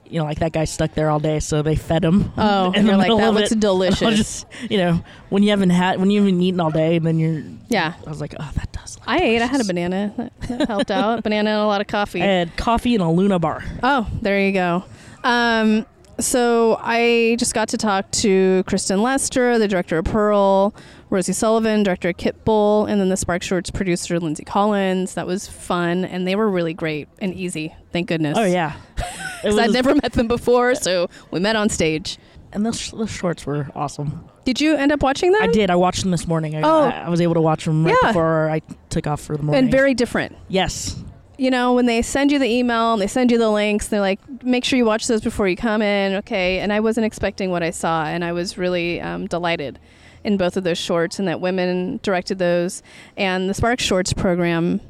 you 0.06 0.20
know, 0.20 0.26
like 0.26 0.40
that 0.40 0.52
guy 0.52 0.66
stuck 0.66 0.94
there 0.94 1.10
all 1.10 1.20
day, 1.22 1.40
so 1.40 1.62
they 1.62 1.76
fed 1.76 2.04
him. 2.04 2.34
Oh, 2.38 2.72
and 2.76 2.86
the 2.86 2.92
you're 2.92 2.98
like, 2.98 3.08
that 3.08 3.32
looks 3.34 3.52
it. 3.54 3.60
delicious. 3.62 4.18
Just, 4.18 4.46
you 4.70 4.78
know, 4.78 5.04
when 5.30 5.42
you 5.42 5.52
haven't 5.52 5.70
had, 5.70 6.00
when 6.00 6.12
you 6.12 6.20
haven't 6.22 6.42
eaten 6.42 6.60
all 6.60 6.70
day, 6.70 7.00
then 7.00 7.18
you're. 7.18 7.42
yeah. 7.70 7.94
I 8.06 8.10
was 8.10 8.20
like, 8.20 8.36
oh, 8.38 8.52
that 8.56 8.72
does. 8.74 8.98
Look 8.98 9.08
I 9.08 9.20
ate. 9.20 9.42
I 9.42 9.46
had 9.46 9.62
a 9.62 9.64
banana. 9.64 10.14
That, 10.18 10.42
that 10.42 10.68
helped 10.68 10.92
out. 10.92 11.24
Banana 11.24 11.52
and 11.52 11.60
a 11.60 11.66
lot 11.66 11.80
of 11.80 11.88
coffee. 11.88 12.22
I 12.22 12.26
had 12.26 12.58
coffee 12.58 12.94
and 12.94 13.02
a 13.02 13.10
Luna 13.10 13.40
bar. 13.40 13.64
Oh, 13.82 14.06
there 14.22 14.40
you 14.46 14.52
go. 14.52 14.84
Um, 15.24 15.86
so 16.20 16.78
I 16.82 17.36
just 17.40 17.54
got 17.54 17.70
to 17.70 17.78
talk 17.78 18.10
to 18.12 18.64
Kristen 18.68 19.02
Lester, 19.02 19.58
the 19.58 19.68
director 19.68 19.98
of 19.98 20.06
Purl, 20.06 20.74
Rosie 21.10 21.34
Sullivan, 21.34 21.84
director 21.84 22.10
of 22.10 22.18
Kitbull, 22.18 22.90
and 22.90 23.02
then 23.02 23.10
the 23.10 23.18
Spark 23.18 23.42
Shorts 23.42 23.72
producer, 23.72 24.20
Lindsey 24.20 24.44
Collins. 24.46 25.16
That 25.16 25.26
was 25.26 25.48
fun, 25.48 26.06
and 26.06 26.28
they 26.28 26.36
were 26.36 26.50
really 26.50 26.74
great 26.74 27.08
and 27.20 27.34
easy. 27.34 27.74
Thank 27.92 28.08
goodness. 28.08 28.38
Oh 28.38 28.46
yeah, 28.46 28.76
Because 29.42 29.58
I'd 29.58 29.72
never 29.72 29.96
met 29.96 30.14
them 30.14 30.28
before, 30.28 30.76
so 30.76 31.10
we 31.32 31.40
met 31.40 31.56
on 31.56 31.70
stage. 31.70 32.18
and 32.54 32.66
those, 32.66 32.92
those 32.92 33.10
shorts 33.10 33.46
were 33.46 33.68
awesome. 33.74 34.26
Did 34.46 34.60
you 34.62 34.76
end 34.76 34.92
up 34.92 35.02
watching 35.02 35.32
them? 35.32 35.42
I 35.42 35.48
did. 35.48 35.70
I 35.72 35.76
watched 35.76 36.02
them 36.02 36.12
this 36.12 36.28
morning. 36.28 36.56
I, 36.56 36.62
Oh. 36.62 36.82
I, 36.84 36.90
I 37.06 37.10
was 37.10 37.22
able 37.22 37.34
to 37.36 37.42
watch 37.42 37.66
them 37.66 37.86
right 37.86 37.96
Yeah. 38.04 38.10
before 38.10 38.50
I 38.50 38.62
took 38.90 39.08
off 39.08 39.22
for 39.22 39.38
the 39.38 39.44
morning. 39.44 39.64
And 39.64 39.72
very 39.72 39.94
different. 39.94 40.36
yes, 40.50 41.02
you 41.42 41.50
know, 41.50 41.74
when 41.74 41.88
they 41.88 42.04
send 42.04 42.32
you 42.32 42.38
the 42.38 42.46
email 42.46 42.94
and 42.94 43.02
they 43.02 43.08
send 43.08 43.32
you 43.32 43.40
the 43.40 43.50
links, 43.50 43.88
they're 43.88 44.00
like, 44.00 44.20
make 44.44 44.64
sure 44.64 44.78
you 44.78 44.86
watch 44.86 45.08
those 45.08 45.22
before 45.22 45.48
you 45.48 45.56
come 45.56 45.82
in. 45.82 46.14
Okay. 46.18 46.60
And 46.60 46.72
I 46.72 46.80
wasn't 46.82 47.08
expecting 47.08 47.50
what 47.50 47.64
I 47.64 47.72
saw, 47.72 48.06
and 48.06 48.24
I 48.24 48.32
was 48.32 48.60
really 48.60 49.02
um, 49.02 49.26
delighted 49.26 49.80
in 50.24 50.38
both 50.38 50.56
of 50.56 50.64
those 50.64 50.78
shorts 50.78 51.18
and 51.18 51.28
that 51.28 51.42
women 51.42 52.00
directed 52.04 52.38
those. 52.38 52.84
And 53.18 53.50
the 53.50 53.56
Spark 53.56 53.80
Shorts 53.80 54.14
program, 54.14 54.82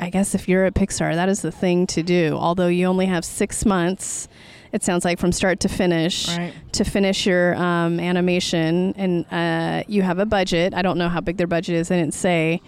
I 0.00 0.08
guess 0.10 0.36
if 0.36 0.48
you're 0.48 0.66
at 0.66 0.74
Pixar, 0.74 1.16
that 1.16 1.28
is 1.28 1.42
the 1.42 1.50
thing 1.50 1.84
to 1.88 2.04
do. 2.04 2.36
Although 2.36 2.68
you 2.68 2.86
only 2.86 3.06
have 3.06 3.24
six 3.24 3.66
months, 3.66 4.28
it 4.70 4.84
sounds 4.84 5.04
like 5.04 5.18
from 5.18 5.32
start 5.32 5.58
to 5.60 5.68
finish 5.68 6.28
right. 6.28 6.52
to 6.72 6.84
finish 6.84 7.26
your 7.26 7.56
um, 7.56 7.98
animation, 7.98 8.94
and 8.96 9.26
uh, 9.32 9.82
you 9.88 10.02
have 10.02 10.20
a 10.20 10.26
budget. 10.26 10.74
I 10.74 10.82
don't 10.82 10.98
know 10.98 11.08
how 11.08 11.20
big 11.20 11.38
their 11.38 11.46
budget 11.46 11.74
is. 11.74 11.90
I 11.90 11.96
didn't 11.96 12.14
say, 12.14 12.60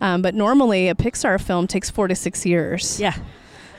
um, 0.00 0.22
but 0.22 0.34
normally 0.34 0.88
a 0.88 0.94
Pixar 0.94 1.40
film 1.40 1.66
takes 1.66 1.90
four 1.90 2.08
to 2.08 2.14
six 2.14 2.44
years. 2.46 2.98
Yeah, 3.00 3.14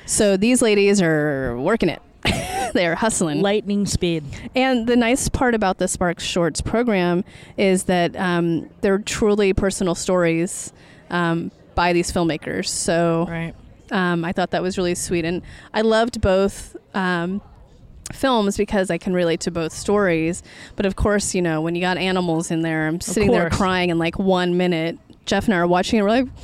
So 0.05 0.37
these 0.37 0.61
ladies 0.61 1.01
are 1.01 1.57
working 1.57 1.89
it. 1.89 2.01
They're 2.73 2.95
hustling. 2.95 3.41
lightning 3.41 3.85
speed. 3.85 4.23
And 4.55 4.85
the 4.87 4.95
nice 4.95 5.29
part 5.29 5.55
about 5.55 5.77
the 5.77 5.87
Sparks 5.87 6.23
Shorts 6.23 6.61
program 6.61 7.23
is 7.57 7.83
that 7.85 8.15
um, 8.15 8.69
they're 8.81 8.99
truly 8.99 9.53
personal 9.53 9.95
stories 9.95 10.71
um, 11.09 11.51
by 11.75 11.93
these 11.93 12.11
filmmakers. 12.11 12.67
So 12.67 13.25
Right. 13.29 13.55
um, 13.91 14.23
I 14.25 14.33
thought 14.33 14.51
that 14.51 14.61
was 14.61 14.77
really 14.77 14.93
sweet, 14.95 15.25
and 15.25 15.41
I 15.73 15.81
loved 15.81 16.19
both 16.21 16.75
um, 16.93 17.41
films 18.11 18.57
because 18.57 18.91
I 18.91 18.97
can 18.97 19.13
relate 19.13 19.39
to 19.41 19.51
both 19.51 19.71
stories. 19.71 20.43
But 20.75 20.85
of 20.85 20.95
course, 20.95 21.33
you 21.33 21.41
know, 21.41 21.61
when 21.61 21.73
you 21.73 21.81
got 21.81 21.97
animals 21.97 22.51
in 22.51 22.61
there, 22.61 22.87
I'm 22.87 22.99
sitting 23.01 23.31
there 23.31 23.49
crying 23.49 23.89
in 23.89 23.97
like 23.97 24.19
one 24.19 24.57
minute. 24.57 24.99
Jeff 25.29 25.45
and 25.45 25.53
I 25.53 25.57
are 25.57 25.67
watching, 25.67 25.99
it. 25.99 26.01
we're 26.01 26.09
like, 26.09 26.25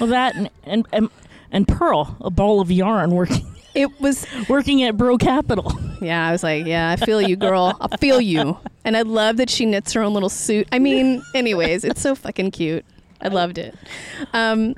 Well, 0.00 0.08
that 0.08 0.34
and 0.34 0.50
and 0.64 0.86
and, 0.92 1.08
and 1.52 1.68
Purl, 1.68 2.16
a 2.20 2.30
ball 2.30 2.60
of 2.60 2.70
yarn, 2.70 3.10
working 3.10 3.46
it 3.74 4.00
was, 4.00 4.26
working 4.48 4.82
at 4.82 4.96
Bro 4.96 5.18
Capital. 5.18 5.72
yeah. 6.00 6.28
I 6.28 6.32
was 6.32 6.42
like, 6.42 6.66
yeah, 6.66 6.90
I 6.90 6.96
feel 6.96 7.20
you, 7.20 7.36
girl. 7.36 7.76
I 7.80 7.96
feel 7.96 8.20
you. 8.20 8.58
And 8.84 8.96
I 8.96 9.02
love 9.02 9.36
that 9.38 9.50
she 9.50 9.66
knits 9.66 9.92
her 9.92 10.02
own 10.02 10.14
little 10.14 10.28
suit. 10.28 10.68
I 10.72 10.78
mean, 10.78 11.22
anyways, 11.34 11.84
it's 11.84 12.00
so 12.00 12.14
fucking 12.14 12.52
cute. 12.52 12.84
I 13.20 13.28
loved 13.28 13.58
it. 13.58 13.74
Um, 14.32 14.74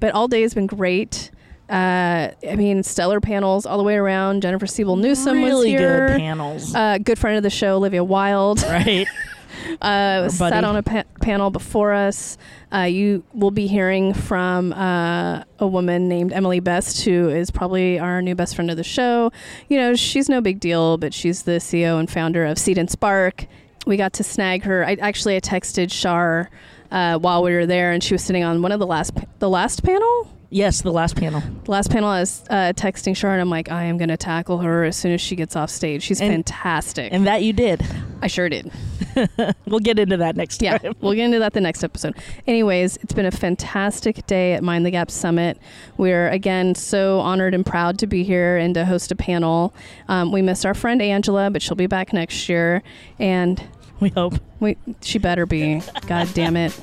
but 0.00 0.14
all 0.14 0.28
day 0.28 0.42
has 0.42 0.54
been 0.54 0.66
great. 0.66 1.30
Uh, 1.68 2.30
I 2.48 2.56
mean, 2.56 2.82
stellar 2.82 3.20
panels 3.20 3.66
all 3.66 3.78
the 3.78 3.84
way 3.84 3.96
around. 3.96 4.42
Jennifer 4.42 4.66
Siebel 4.66 4.96
Newsom 4.96 5.42
was 5.42 5.48
here. 5.48 5.48
really 5.48 5.76
good 5.76 6.18
panels. 6.18 6.74
Uh, 6.74 6.98
good 6.98 7.18
friend 7.18 7.36
of 7.36 7.42
the 7.42 7.50
show, 7.50 7.76
Olivia 7.76 8.04
Wilde, 8.04 8.62
right. 8.62 9.06
uh, 9.80 10.28
sat 10.28 10.64
on 10.64 10.76
a 10.76 10.82
pa- 10.82 11.04
panel 11.20 11.50
before 11.50 11.92
us. 11.92 12.38
Uh, 12.72 12.80
you 12.82 13.22
will 13.34 13.50
be 13.50 13.66
hearing 13.66 14.14
from 14.14 14.72
uh, 14.72 15.44
a 15.58 15.66
woman 15.66 16.08
named 16.08 16.32
Emily 16.32 16.60
Best, 16.60 17.04
who 17.04 17.28
is 17.28 17.50
probably 17.50 17.98
our 17.98 18.22
new 18.22 18.34
best 18.34 18.54
friend 18.54 18.70
of 18.70 18.76
the 18.76 18.84
show. 18.84 19.30
You 19.68 19.78
know, 19.78 19.94
she's 19.94 20.28
no 20.28 20.40
big 20.40 20.60
deal, 20.60 20.96
but 20.98 21.12
she's 21.12 21.42
the 21.42 21.52
CEO 21.52 21.98
and 21.98 22.10
founder 22.10 22.44
of 22.44 22.58
Seed 22.58 22.78
and 22.78 22.90
Spark. 22.90 23.46
We 23.86 23.96
got 23.96 24.12
to 24.14 24.24
snag 24.24 24.62
her. 24.62 24.86
I 24.86 24.94
actually 25.00 25.36
I 25.36 25.40
texted 25.40 25.92
Shar 25.92 26.48
uh, 26.90 27.18
while 27.18 27.42
we 27.42 27.52
were 27.52 27.66
there, 27.66 27.92
and 27.92 28.02
she 28.02 28.14
was 28.14 28.22
sitting 28.22 28.44
on 28.44 28.62
one 28.62 28.72
of 28.72 28.78
the 28.78 28.86
last 28.86 29.14
pa- 29.14 29.24
the 29.40 29.48
last 29.50 29.82
panel. 29.82 30.28
Yes, 30.54 30.82
the 30.82 30.92
last 30.92 31.16
panel. 31.16 31.42
The 31.64 31.70
last 31.70 31.90
panel, 31.90 32.10
I 32.10 32.20
was 32.20 32.44
uh, 32.50 32.74
texting 32.76 33.16
Shar, 33.16 33.32
and 33.32 33.40
I'm 33.40 33.48
like, 33.48 33.70
I 33.72 33.84
am 33.84 33.96
going 33.96 34.10
to 34.10 34.18
tackle 34.18 34.58
her 34.58 34.84
as 34.84 34.96
soon 34.98 35.12
as 35.12 35.20
she 35.22 35.34
gets 35.34 35.56
off 35.56 35.70
stage. 35.70 36.02
She's 36.02 36.20
And- 36.20 36.30
fantastic. 36.30 37.10
And 37.10 37.26
that 37.26 37.42
you 37.42 37.54
did. 37.54 37.82
I 38.20 38.26
sure 38.26 38.50
did. 38.50 38.70
We'll 39.66 39.80
get 39.80 39.98
into 39.98 40.16
that 40.18 40.36
next 40.36 40.60
Yeah, 40.62 40.78
time. 40.78 40.94
we'll 41.00 41.14
get 41.14 41.24
into 41.24 41.38
that 41.38 41.52
the 41.54 41.60
next 41.60 41.82
episode. 41.84 42.14
Anyways, 42.46 42.96
it's 42.98 43.12
been 43.14 43.26
a 43.26 43.30
fantastic 43.30 44.26
day 44.26 44.52
at 44.54 44.62
Mind 44.62 44.84
the 44.84 44.90
Gap 44.90 45.10
Summit. 45.10 45.58
We're 45.96 46.28
again 46.28 46.74
so 46.74 47.20
honored 47.20 47.54
and 47.54 47.64
proud 47.64 47.98
to 48.00 48.06
be 48.06 48.22
here 48.24 48.56
and 48.56 48.74
to 48.74 48.84
host 48.84 49.10
a 49.12 49.16
panel. 49.16 49.74
Um, 50.08 50.30
we 50.32 50.42
missed 50.42 50.66
our 50.66 50.74
friend 50.74 51.00
Angela, 51.00 51.50
but 51.50 51.62
she'll 51.62 51.76
be 51.76 51.86
back 51.86 52.12
next 52.12 52.48
year, 52.48 52.82
and 53.18 53.62
We 54.00 54.08
hope. 54.10 54.34
we 54.60 54.76
she 55.00 55.18
better 55.18 55.46
be. 55.46 55.80
God 56.06 56.28
damn 56.34 56.56
it! 56.56 56.78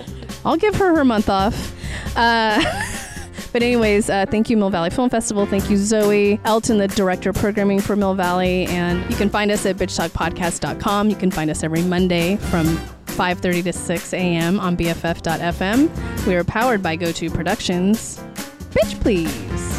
I'll 0.46 0.58
give 0.58 0.76
her 0.76 0.96
her 0.96 1.06
month 1.06 1.30
off. 1.30 1.76
Uh, 2.16 2.64
But 3.52 3.64
anyways, 3.64 4.10
uh, 4.10 4.26
thank 4.30 4.50
you 4.50 4.58
Mill 4.58 4.70
Valley 4.70 4.90
Film 4.90 5.10
Festival. 5.10 5.46
Thank 5.46 5.70
you 5.70 5.78
Zoe 5.78 6.40
Elton, 6.46 6.78
the 6.78 6.88
director 6.88 7.32
of 7.32 7.36
programming 7.38 7.82
for 7.82 7.96
Mill 7.96 8.16
Valley, 8.16 8.66
and 8.66 9.10
you 9.10 9.16
can 9.16 9.30
find 9.30 9.52
us 9.52 9.66
at 9.66 9.78
bitchtalkpodcast.com. 9.78 11.10
You 11.10 11.16
can 11.16 11.32
find 11.32 11.50
us 11.50 11.64
every 11.64 11.82
Monday 11.84 12.36
from 12.36 12.66
5:30 13.08 13.64
to 13.64 13.74
6 13.74 14.14
a.m. 14.14 14.60
on 14.60 14.78
BFF.fm. 14.78 16.26
We 16.28 16.36
are 16.36 16.44
powered 16.44 16.84
by 16.84 16.96
GoTo 16.96 17.34
Productions. 17.34 18.20
Bitch, 18.72 19.00
please. 19.02 19.79